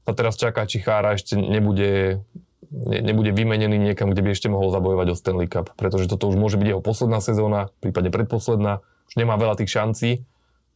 sa 0.05 0.13
teraz 0.17 0.35
čaká, 0.35 0.65
či 0.65 0.81
Chára 0.81 1.13
ešte 1.13 1.37
nebude 1.37 2.21
ne, 2.33 2.50
nebude 2.69 3.33
vymenený 3.33 3.81
niekam, 3.81 4.13
kde 4.13 4.21
by 4.21 4.29
ešte 4.37 4.47
mohol 4.47 4.69
zabojovať 4.69 5.07
o 5.11 5.15
Stanley 5.17 5.49
Cup. 5.49 5.73
Pretože 5.73 6.05
toto 6.05 6.29
už 6.29 6.37
môže 6.37 6.61
byť 6.61 6.67
jeho 6.77 6.83
posledná 6.83 7.17
sezóna, 7.17 7.73
prípadne 7.81 8.13
predposledná. 8.13 8.85
Už 9.09 9.17
nemá 9.17 9.35
veľa 9.35 9.57
tých 9.57 9.73
šancí 9.73 10.23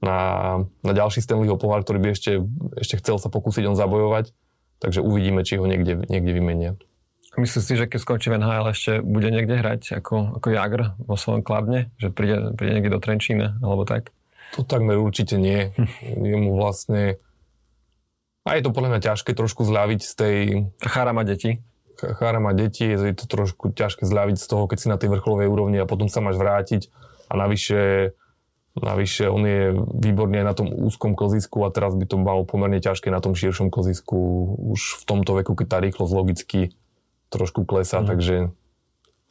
na, 0.01 0.19
na 0.83 0.91
ďalší 0.91 1.21
Stanleyho 1.21 1.55
pohár, 1.55 1.85
ktorý 1.85 2.01
by 2.01 2.07
ešte, 2.11 2.43
ešte 2.75 2.99
chcel 2.99 3.21
sa 3.21 3.29
pokúsiť 3.31 3.69
on 3.69 3.77
zabojovať. 3.77 4.33
Takže 4.83 4.99
uvidíme, 4.99 5.45
či 5.47 5.55
ho 5.55 5.65
niekde, 5.65 6.03
niekde 6.11 6.31
vymenia. 6.35 6.71
Myslíš 7.35 7.63
si, 7.67 7.73
že 7.75 7.87
keď 7.87 7.99
skončí 7.99 8.27
v 8.31 8.39
NHL 8.39 8.71
ešte 8.71 8.91
bude 9.03 9.27
niekde 9.27 9.59
hrať 9.59 9.99
ako, 9.99 10.39
ako 10.39 10.47
Jagr 10.55 10.81
vo 11.03 11.15
svojom 11.19 11.43
kladne? 11.43 11.91
Že 11.99 12.07
príde, 12.15 12.35
príde 12.55 12.71
niekde 12.79 12.95
do 12.95 13.03
Trenčína 13.03 13.59
alebo 13.59 13.83
tak? 13.83 14.15
To 14.55 14.63
takmer 14.63 14.95
určite 14.95 15.35
nie. 15.35 15.71
Je 16.31 16.35
mu 16.39 16.55
vlastne... 16.55 17.19
A 18.45 18.55
je 18.55 18.61
to 18.61 18.69
podľa 18.69 18.93
mňa 18.93 19.01
ťažké 19.01 19.33
trošku 19.33 19.65
zľaviť 19.65 19.99
z 20.05 20.13
tej... 20.13 20.37
Chára 20.85 21.17
má 21.17 21.25
deti. 21.25 21.65
Chára 21.95 22.43
má 22.43 22.51
deti, 22.51 22.85
je 22.85 23.15
to 23.15 23.25
trošku 23.25 23.71
ťažké 23.71 24.03
zľaviť 24.03 24.37
z 24.37 24.45
toho, 24.45 24.67
keď 24.67 24.77
si 24.77 24.87
na 24.91 24.99
tej 24.99 25.13
vrcholovej 25.15 25.47
úrovni 25.47 25.77
a 25.79 25.89
potom 25.89 26.11
sa 26.11 26.19
máš 26.19 26.35
vrátiť 26.35 26.91
a 27.31 27.33
navyše, 27.39 28.13
navyše 28.75 29.31
on 29.31 29.43
je 29.47 29.73
výborný 29.75 30.43
aj 30.43 30.47
na 30.47 30.55
tom 30.55 30.67
úzkom 30.69 31.15
klzisku 31.15 31.63
a 31.63 31.73
teraz 31.73 31.95
by 31.95 32.05
to 32.05 32.19
malo 32.19 32.43
pomerne 32.43 32.77
ťažké 32.77 33.09
na 33.09 33.23
tom 33.23 33.33
širšom 33.33 33.71
klzisku 33.71 34.17
už 34.75 35.01
v 35.01 35.03
tomto 35.07 35.31
veku, 35.39 35.55
keď 35.55 35.67
tá 35.67 35.77
rýchlosť 35.79 36.13
logicky 36.13 36.75
trošku 37.33 37.65
klesá, 37.65 38.03
mm. 38.03 38.07
takže 38.07 38.35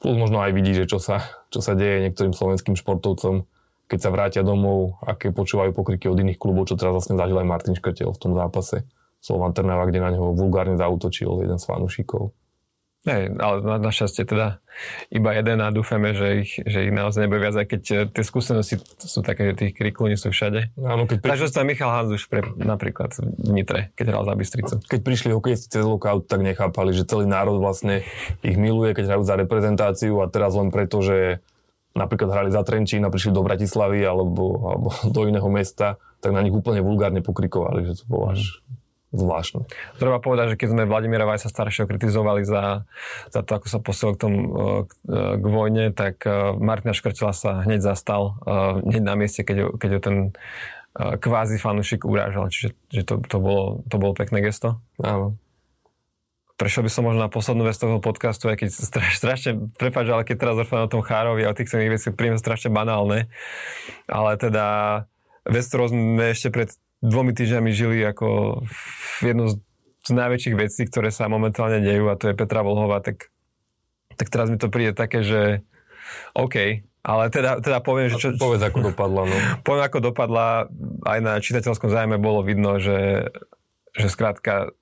plus 0.02 0.16
možno 0.20 0.44
aj 0.44 0.52
vidí, 0.52 0.76
že 0.76 0.84
čo 0.84 1.00
sa, 1.00 1.24
čo 1.48 1.64
sa 1.64 1.72
deje 1.72 2.04
niektorým 2.04 2.36
slovenským 2.36 2.76
športovcom, 2.76 3.48
keď 3.88 3.98
sa 4.00 4.10
vrátia 4.12 4.42
domov, 4.44 5.00
aké 5.04 5.32
počúvajú 5.32 5.76
pokriky 5.76 6.08
od 6.08 6.20
iných 6.20 6.40
klubov, 6.40 6.68
čo 6.68 6.76
teraz 6.76 6.92
vlastne 6.92 7.16
zažil 7.20 7.36
aj 7.40 7.48
Martin 7.48 7.76
Škrtel 7.76 8.12
v 8.12 8.20
tom 8.20 8.32
zápase. 8.32 8.84
Slovan 9.24 9.56
Trnava, 9.56 9.88
kde 9.88 10.04
na 10.04 10.12
neho 10.12 10.36
vulgárne 10.36 10.76
zautočil 10.76 11.32
jeden 11.40 11.56
z 11.56 11.64
fanúšikov. 11.64 12.36
Hej, 13.04 13.36
ale 13.36 13.56
na, 13.60 13.76
našťastie 13.76 14.24
teda 14.24 14.64
iba 15.12 15.30
jeden 15.36 15.60
a 15.60 15.68
dúfame, 15.68 16.16
že 16.16 16.26
ich, 16.40 16.56
že 16.56 16.88
ich 16.88 16.92
naozaj 16.92 17.28
nebude 17.28 17.44
viac, 17.44 17.52
aj 17.60 17.68
keď 17.68 17.82
eh, 17.92 17.98
tie 18.08 18.24
skúsenosti 18.24 18.80
sú 18.96 19.20
také, 19.20 19.52
že 19.52 19.60
tých 19.60 19.72
krikov 19.76 20.08
nie 20.08 20.16
sú 20.16 20.32
všade. 20.32 20.72
Áno, 20.80 21.04
keď 21.04 21.20
prišli... 21.20 21.32
Takže 21.36 21.52
sa 21.52 21.68
Michal 21.68 21.92
Hanzuš 21.92 22.32
pre, 22.32 22.40
napríklad 22.56 23.12
v 23.20 23.50
Nitre, 23.52 23.92
keď 23.92 24.06
hral 24.08 24.24
za 24.24 24.34
Bystricu. 24.40 24.74
Keď 24.88 25.00
prišli 25.04 25.30
hokejisti 25.36 25.68
cez 25.68 25.84
lockout, 25.84 26.24
tak 26.32 26.40
nechápali, 26.40 26.96
že 26.96 27.04
celý 27.04 27.28
národ 27.28 27.60
vlastne 27.60 28.00
ich 28.40 28.56
miluje, 28.56 28.96
keď 28.96 29.12
hrajú 29.12 29.22
za 29.28 29.36
reprezentáciu 29.36 30.24
a 30.24 30.26
teraz 30.32 30.56
len 30.56 30.72
preto, 30.72 31.04
že 31.04 31.44
napríklad 31.92 32.32
hrali 32.32 32.50
za 32.50 32.64
Trenčín 32.66 33.04
a 33.06 33.12
prišli 33.12 33.36
do 33.36 33.44
Bratislavy 33.44 34.00
alebo, 34.00 34.44
alebo 34.64 34.88
do 35.14 35.20
iného 35.28 35.46
mesta, 35.52 36.00
tak 36.24 36.32
na 36.32 36.40
nich 36.40 36.56
úplne 36.56 36.80
vulgárne 36.80 37.20
pokrikovali, 37.20 37.84
že 37.84 38.00
to 38.00 38.04
bolo 38.08 38.32
až 38.32 38.63
zvláštne. 39.14 39.64
Treba 39.96 40.18
povedať, 40.18 40.54
že 40.54 40.58
keď 40.58 40.68
sme 40.74 40.90
Vladimíra 40.90 41.24
Vajsa 41.24 41.46
staršieho 41.48 41.86
kritizovali 41.86 42.42
za, 42.42 42.84
za 43.30 43.40
to, 43.46 43.50
ako 43.56 43.66
sa 43.70 43.78
posiel 43.78 44.10
k, 44.14 44.18
tomu, 44.18 44.38
e, 44.42 44.50
k, 44.84 44.92
e, 45.06 45.20
k 45.38 45.44
vojne, 45.46 45.84
tak 45.94 46.26
e, 46.26 46.58
Martina 46.58 46.92
Škrtela 46.92 47.32
sa 47.32 47.62
hneď 47.62 47.80
zastal, 47.80 48.36
hneď 48.84 49.02
na 49.02 49.14
mieste, 49.14 49.46
keď, 49.46 49.78
keď 49.78 49.90
ho 49.96 50.00
ten 50.02 50.16
kvázi 50.94 51.58
fanúšik 51.58 52.06
urážal. 52.06 52.50
Čiže 52.50 52.68
že 52.90 53.02
to, 53.02 53.18
to, 53.22 53.38
bolo, 53.42 53.82
to 53.90 53.96
bolo 53.98 54.14
pekné 54.14 54.42
gesto. 54.42 54.78
Áno. 55.02 55.34
Prešiel 56.54 56.86
by 56.86 56.90
som 56.90 57.02
možno 57.02 57.26
na 57.26 57.30
poslednú 57.32 57.66
vec 57.66 57.74
toho 57.74 57.98
podcastu, 57.98 58.46
aj 58.46 58.62
keď 58.62 58.68
straš, 58.70 59.18
strašne, 59.18 59.74
prepáč, 59.74 60.06
ale 60.06 60.22
keď 60.22 60.36
teraz 60.38 60.54
rozprávam 60.62 60.86
o 60.86 60.92
tom 60.94 61.02
Chárovi 61.02 61.42
a 61.42 61.50
o 61.50 61.56
tých 61.58 61.66
cených 61.66 61.98
veci, 61.98 62.14
príjme 62.14 62.38
strašne 62.38 62.70
banálne. 62.70 63.26
Ale 64.06 64.38
teda 64.38 64.66
vec, 65.50 65.64
ktorou 65.66 65.90
sme 65.90 66.30
ešte 66.30 66.54
pred 66.54 66.70
dvomi 67.04 67.36
týždňami 67.36 67.70
žili 67.70 68.00
ako 68.00 68.60
jednu 69.20 69.52
z, 69.52 70.10
najväčších 70.12 70.56
vecí, 70.56 70.84
ktoré 70.88 71.08
sa 71.08 71.28
momentálne 71.28 71.80
dejú 71.80 72.08
a 72.12 72.16
to 72.16 72.32
je 72.32 72.36
Petra 72.36 72.60
Volhová, 72.60 73.00
tak, 73.00 73.32
tak 74.16 74.28
teraz 74.28 74.52
mi 74.52 74.60
to 74.60 74.68
príde 74.68 74.92
také, 74.96 75.24
že 75.24 75.64
OK, 76.36 76.84
ale 77.04 77.28
teda, 77.28 77.60
teda 77.60 77.84
poviem, 77.84 78.08
že 78.08 78.16
čo... 78.16 78.28
Povedz, 78.36 78.64
ako 78.64 78.92
dopadla, 78.92 79.28
no. 79.28 79.36
Poviem, 79.66 79.84
ako 79.84 79.98
dopadla. 80.00 80.72
Aj 81.04 81.20
na 81.20 81.36
čitateľskom 81.36 81.92
zájme 81.92 82.16
bolo 82.16 82.40
vidno, 82.40 82.80
že, 82.80 83.28
že 83.92 84.08
skrátka 84.08 84.72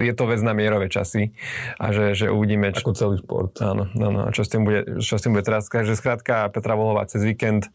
je 0.00 0.12
to 0.16 0.24
vec 0.24 0.40
na 0.40 0.56
mierové 0.56 0.88
časy 0.88 1.36
a 1.76 1.92
že, 1.92 2.16
že 2.16 2.26
uvidíme... 2.32 2.72
Čo, 2.72 2.88
ako 2.88 2.92
celý 2.96 3.16
šport. 3.20 3.52
Áno, 3.60 3.90
áno, 3.92 4.30
čo 4.32 4.46
s 4.46 4.48
tým 4.48 4.64
bude, 4.64 5.02
čo 5.04 5.20
s 5.20 5.22
tým 5.22 5.36
bude 5.36 5.44
teraz. 5.44 5.68
Takže 5.68 5.98
skrátka 5.98 6.48
Petra 6.48 6.78
Volhová 6.78 7.04
cez 7.04 7.20
víkend 7.26 7.68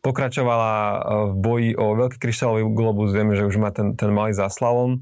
pokračovala 0.00 0.72
e, 0.72 0.98
v 1.30 1.34
boji 1.36 1.70
o 1.76 1.86
veľký 1.96 2.16
kryštálový 2.16 2.64
globus. 2.72 3.12
Vieme, 3.12 3.36
že 3.36 3.46
už 3.46 3.60
má 3.60 3.70
ten, 3.72 3.96
ten 3.96 4.08
malý 4.12 4.32
záslavom. 4.32 5.00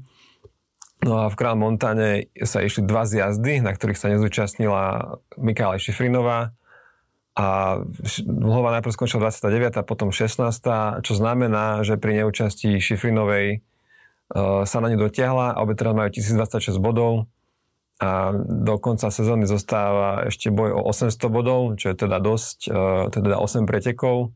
No 0.99 1.13
a 1.15 1.31
v 1.31 1.35
Král 1.39 1.55
Montane 1.55 2.27
sa 2.43 2.59
išli 2.59 2.83
dva 2.83 3.07
zjazdy, 3.07 3.63
na 3.63 3.71
ktorých 3.71 3.99
sa 3.99 4.11
nezúčastnila 4.11 5.15
Mikála 5.39 5.79
Šifrinová. 5.79 6.51
A 7.39 7.79
Vlhova 8.27 8.75
najprv 8.75 8.91
skončila 8.91 9.31
29. 9.31 9.79
a 9.79 9.83
potom 9.87 10.11
16. 10.11 10.43
Čo 10.99 11.13
znamená, 11.15 11.87
že 11.87 11.95
pri 11.95 12.19
neúčasti 12.19 12.83
Šifrinovej 12.83 13.63
uh, 14.35 14.67
sa 14.67 14.77
na 14.83 14.91
ňu 14.91 15.07
dotiahla 15.07 15.55
obe 15.55 15.71
teraz 15.79 15.95
majú 15.95 16.11
1026 16.11 16.75
bodov 16.83 17.31
a 18.03 18.31
do 18.35 18.75
konca 18.79 19.07
sezóny 19.07 19.47
zostáva 19.47 20.27
ešte 20.27 20.51
boj 20.51 20.71
o 20.71 20.83
800 20.91 21.15
bodov, 21.31 21.79
čo 21.79 21.91
je 21.91 21.95
teda 21.95 22.19
dosť, 22.19 22.57
uh, 22.67 23.07
teda 23.07 23.39
8 23.39 23.63
pretekov 23.63 24.35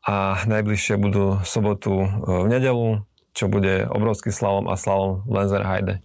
a 0.00 0.40
najbližšie 0.48 0.96
budú 0.96 1.44
sobotu 1.44 2.04
e, 2.04 2.08
v 2.24 2.46
nedelu, 2.48 3.04
čo 3.36 3.52
bude 3.52 3.84
obrovský 3.86 4.32
slalom 4.32 4.66
a 4.66 4.74
slalom 4.74 5.22
Lenzer 5.28 5.62
Heide. 5.62 6.00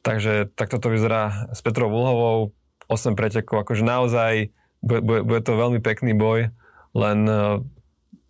Takže 0.00 0.48
takto 0.56 0.80
to 0.80 0.88
vyzerá 0.88 1.50
s 1.52 1.60
Petrou 1.60 1.92
Vulhovou, 1.92 2.56
8 2.88 3.14
pretekov, 3.14 3.62
akože 3.62 3.84
naozaj 3.84 4.32
bude, 4.80 5.00
bude, 5.04 5.20
bude 5.22 5.40
to 5.44 5.52
veľmi 5.54 5.78
pekný 5.84 6.16
boj, 6.16 6.48
len 6.96 7.18
uh, 7.28 7.60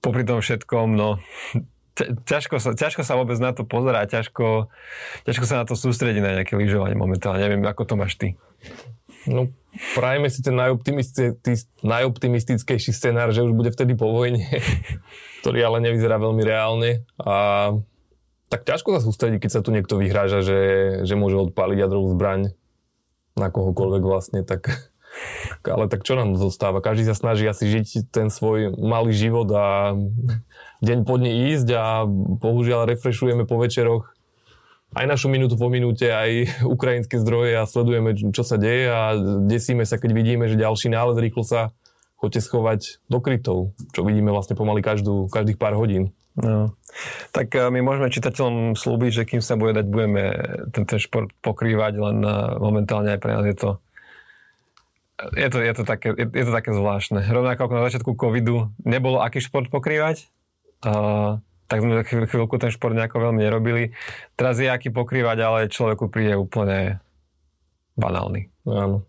popri 0.03 0.27
tom 0.27 0.43
všetkom, 0.43 0.99
no 0.99 1.23
ťažko 2.31 2.59
sa, 2.59 2.75
ťažko 2.75 3.07
sa 3.07 3.15
vôbec 3.17 3.37
na 3.39 3.55
to 3.55 3.63
pozerať, 3.63 4.21
ťažko, 4.21 4.73
ťažko 5.29 5.45
sa 5.47 5.63
na 5.63 5.65
to 5.69 5.79
sústrediť 5.79 6.21
na 6.21 6.35
nejaké 6.41 6.57
lyžovanie 6.57 6.97
momentálne. 6.97 7.41
Neviem, 7.41 7.63
ako 7.65 7.83
to 7.87 7.95
máš 7.95 8.17
ty. 8.17 8.35
No, 9.29 9.53
prajeme 9.97 10.29
si 10.33 10.41
ten 10.41 10.57
najoptimistickejší 11.85 12.91
scenár, 12.93 13.33
že 13.37 13.45
už 13.45 13.53
bude 13.53 13.69
vtedy 13.69 13.93
po 13.93 14.09
vojne, 14.09 14.45
ktorý 15.45 15.59
ale 15.65 15.85
nevyzerá 15.85 16.17
veľmi 16.17 16.43
reálne. 16.45 17.05
A 17.21 17.73
tak 18.51 18.67
ťažko 18.67 18.97
sa 18.97 19.05
sústrediť, 19.05 19.45
keď 19.45 19.51
sa 19.51 19.65
tu 19.65 19.71
niekto 19.71 20.01
vyhráža, 20.01 20.43
že, 20.43 20.61
že 21.07 21.15
môže 21.15 21.39
odpáliť 21.39 21.79
jadrovú 21.87 22.11
zbraň 22.17 22.57
na 23.39 23.49
kohokoľvek 23.53 24.03
vlastne, 24.03 24.43
tak 24.43 24.91
ale 25.67 25.91
tak 25.91 26.07
čo 26.07 26.15
nám 26.15 26.39
zostáva? 26.39 26.83
Každý 26.83 27.03
sa 27.07 27.19
snaží 27.19 27.45
asi 27.45 27.67
žiť 27.67 28.15
ten 28.15 28.31
svoj 28.31 28.79
malý 28.79 29.11
život 29.11 29.51
a 29.51 29.95
deň 30.81 30.99
po 31.03 31.19
dne 31.19 31.51
ísť 31.51 31.69
a 31.75 32.07
bohužiaľ 32.41 32.89
refreshujeme 32.89 33.45
po 33.45 33.59
večeroch 33.59 34.15
aj 34.91 35.07
našu 35.07 35.31
minútu 35.31 35.55
po 35.55 35.71
minúte, 35.71 36.11
aj 36.11 36.51
ukrajinské 36.75 37.19
zdroje 37.23 37.59
a 37.59 37.69
sledujeme, 37.69 38.15
čo 38.35 38.43
sa 38.43 38.59
deje 38.59 38.91
a 38.91 39.15
desíme 39.47 39.87
sa, 39.87 39.99
keď 39.99 40.11
vidíme, 40.15 40.45
že 40.51 40.59
ďalší 40.59 40.91
nález 40.91 41.19
rýchlo 41.19 41.47
sa 41.47 41.71
chodte 42.21 42.45
schovať 42.45 43.01
do 43.09 43.19
krytov, 43.25 43.73
čo 43.97 44.05
vidíme 44.05 44.29
vlastne 44.29 44.53
pomaly 44.53 44.85
každú, 44.85 45.33
každých 45.33 45.57
pár 45.57 45.73
hodín. 45.73 46.13
No. 46.37 46.77
Tak 47.33 47.49
eh, 47.57 47.69
my 47.73 47.81
môžeme 47.81 48.13
čitateľom 48.13 48.77
slúbiť, 48.77 49.11
že 49.11 49.23
kým 49.27 49.43
sa 49.43 49.57
bude 49.57 49.75
dať, 49.75 49.87
budeme 49.89 50.23
ten, 50.71 50.85
ten 50.85 50.99
šport 51.01 51.33
pokrývať, 51.41 51.93
len 51.97 52.17
eh, 52.23 52.35
momentálne 52.61 53.17
aj 53.17 53.21
pre 53.21 53.33
nás 53.35 53.47
je 53.49 53.57
to 53.57 53.71
je 55.37 55.49
to, 55.53 55.61
je, 55.61 55.73
to 55.77 55.85
také, 55.85 56.17
je, 56.17 56.25
je 56.33 56.45
to 56.49 56.53
také 56.55 56.73
zvláštne. 56.73 57.21
Rovnako 57.29 57.69
ako 57.69 57.75
na 57.77 57.85
začiatku 57.93 58.11
covidu 58.17 58.73
nebolo 58.89 59.21
aký 59.21 59.45
šport 59.45 59.69
pokrývať. 59.69 60.33
Tak 61.71 61.87
sme 61.87 62.03
chvíľku 62.03 62.59
ten 62.59 62.75
šport 62.75 62.99
nejako 62.99 63.31
veľmi 63.31 63.47
nerobili. 63.47 63.95
Teraz 64.35 64.59
je 64.59 64.67
aký 64.67 64.91
pokrývať, 64.91 65.39
ale 65.39 65.71
človeku 65.71 66.11
príde 66.11 66.35
úplne 66.35 66.99
banálny. 67.95 68.51
Áno. 68.67 69.07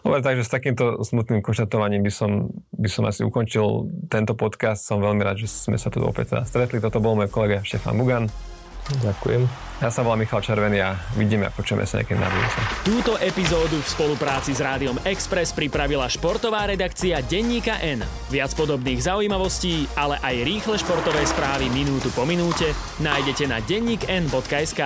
Dobre, 0.00 0.20
takže 0.24 0.48
s 0.48 0.52
takýmto 0.52 1.04
smutným 1.04 1.44
konštatovaním 1.44 2.00
by 2.00 2.12
som, 2.12 2.48
by 2.72 2.88
som 2.88 3.04
asi 3.04 3.28
ukončil 3.28 3.92
tento 4.08 4.32
podcast. 4.32 4.88
Som 4.88 5.04
veľmi 5.04 5.20
rád, 5.20 5.44
že 5.44 5.52
sme 5.52 5.76
sa 5.76 5.92
tu 5.92 6.00
opäť 6.00 6.32
teda 6.32 6.48
stretli. 6.48 6.80
Toto 6.80 6.96
bol 6.96 7.12
môj 7.12 7.28
kolega 7.28 7.60
Štefan 7.60 8.00
Bugan. 8.00 8.55
Ďakujem. 9.02 9.66
Ja 9.76 9.92
sa 9.92 10.00
volám 10.00 10.24
Michal 10.24 10.40
Červený 10.40 10.80
a 10.80 10.96
vidíme 11.20 11.44
a 11.44 11.52
počujeme 11.52 11.84
sa 11.84 12.00
niekedy 12.00 12.16
na 12.16 12.32
budúce. 12.32 12.58
Túto 12.80 13.12
epizódu 13.20 13.76
v 13.76 13.88
spolupráci 13.88 14.56
s 14.56 14.64
Rádiom 14.64 14.96
Express 15.04 15.52
pripravila 15.52 16.08
športová 16.08 16.64
redakcia 16.64 17.20
Denníka 17.20 17.76
N. 17.84 18.00
Viac 18.32 18.56
podobných 18.56 19.04
zaujímavostí, 19.04 19.84
ale 20.00 20.16
aj 20.24 20.48
rýchle 20.48 20.80
športové 20.80 21.28
správy 21.28 21.68
minútu 21.68 22.08
po 22.16 22.24
minúte 22.24 22.72
nájdete 23.04 23.44
na 23.44 23.60
denníkn.sk. 23.60 24.80